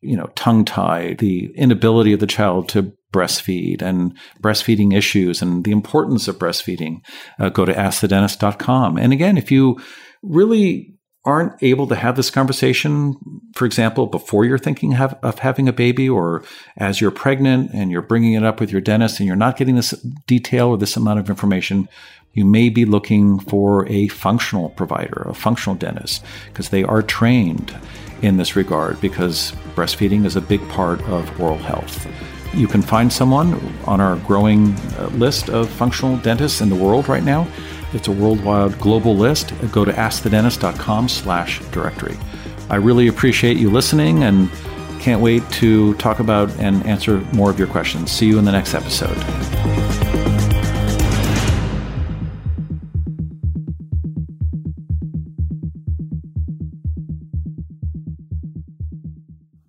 you 0.00 0.16
know, 0.16 0.30
tongue 0.34 0.64
tie, 0.64 1.14
the 1.14 1.50
inability 1.54 2.12
of 2.12 2.20
the 2.20 2.26
child 2.26 2.68
to 2.70 2.92
breastfeed 3.12 3.80
and 3.80 4.16
breastfeeding 4.42 4.94
issues 4.94 5.40
and 5.40 5.64
the 5.64 5.72
importance 5.72 6.28
of 6.28 6.38
breastfeeding. 6.38 6.98
Uh, 7.38 7.48
go 7.48 7.64
to 7.64 7.72
askthedentist.com. 7.72 8.98
And 8.98 9.12
again, 9.12 9.38
if 9.38 9.50
you 9.50 9.80
really 10.22 10.98
aren't 11.24 11.62
able 11.62 11.86
to 11.86 11.94
have 11.94 12.16
this 12.16 12.30
conversation, 12.30 13.14
for 13.54 13.66
example, 13.66 14.06
before 14.06 14.44
you're 14.46 14.56
thinking 14.56 14.92
have, 14.92 15.18
of 15.22 15.38
having 15.40 15.68
a 15.68 15.72
baby 15.72 16.08
or 16.08 16.42
as 16.78 17.00
you're 17.00 17.10
pregnant 17.10 17.70
and 17.74 17.90
you're 17.90 18.00
bringing 18.00 18.32
it 18.32 18.44
up 18.44 18.60
with 18.60 18.70
your 18.70 18.80
dentist 18.80 19.20
and 19.20 19.26
you're 19.26 19.36
not 19.36 19.56
getting 19.56 19.74
this 19.74 19.90
detail 20.26 20.68
or 20.68 20.78
this 20.78 20.96
amount 20.96 21.18
of 21.18 21.28
information, 21.28 21.86
you 22.38 22.44
may 22.44 22.68
be 22.68 22.84
looking 22.84 23.40
for 23.40 23.84
a 23.88 24.06
functional 24.08 24.68
provider, 24.70 25.24
a 25.26 25.34
functional 25.34 25.74
dentist, 25.76 26.24
because 26.46 26.68
they 26.68 26.84
are 26.84 27.02
trained 27.02 27.76
in 28.22 28.36
this 28.36 28.54
regard 28.54 29.00
because 29.00 29.52
breastfeeding 29.74 30.24
is 30.24 30.36
a 30.36 30.40
big 30.40 30.66
part 30.68 31.02
of 31.08 31.40
oral 31.40 31.58
health. 31.58 32.06
You 32.54 32.68
can 32.68 32.80
find 32.80 33.12
someone 33.12 33.54
on 33.86 34.00
our 34.00 34.16
growing 34.18 34.72
uh, 34.98 35.10
list 35.14 35.50
of 35.50 35.68
functional 35.68 36.16
dentists 36.18 36.60
in 36.60 36.68
the 36.68 36.76
world 36.76 37.08
right 37.08 37.24
now. 37.24 37.48
It's 37.92 38.06
a 38.06 38.12
worldwide 38.12 38.78
global 38.78 39.16
list. 39.16 39.52
Go 39.72 39.84
to 39.84 39.92
askthedentist.com 39.92 41.08
slash 41.08 41.60
directory. 41.72 42.16
I 42.70 42.76
really 42.76 43.08
appreciate 43.08 43.56
you 43.56 43.68
listening 43.68 44.22
and 44.22 44.48
can't 45.00 45.20
wait 45.20 45.48
to 45.50 45.94
talk 45.94 46.20
about 46.20 46.50
and 46.60 46.86
answer 46.86 47.18
more 47.32 47.50
of 47.50 47.58
your 47.58 47.68
questions. 47.68 48.12
See 48.12 48.26
you 48.26 48.38
in 48.38 48.44
the 48.44 48.52
next 48.52 48.74
episode. 48.74 50.17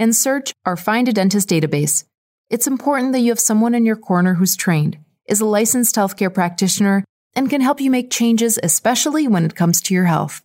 and 0.00 0.16
search 0.16 0.52
our 0.64 0.76
Find 0.76 1.08
a 1.08 1.12
Dentist 1.12 1.48
database. 1.48 2.04
It's 2.48 2.66
important 2.66 3.12
that 3.12 3.20
you 3.20 3.30
have 3.30 3.38
someone 3.38 3.74
in 3.74 3.84
your 3.84 3.96
corner 3.96 4.34
who's 4.34 4.56
trained, 4.56 4.98
is 5.28 5.40
a 5.40 5.44
licensed 5.44 5.94
healthcare 5.94 6.32
practitioner, 6.32 7.04
and 7.36 7.50
can 7.50 7.60
help 7.60 7.80
you 7.80 7.90
make 7.90 8.10
changes, 8.10 8.58
especially 8.62 9.28
when 9.28 9.44
it 9.44 9.54
comes 9.54 9.80
to 9.82 9.94
your 9.94 10.06
health. 10.06 10.42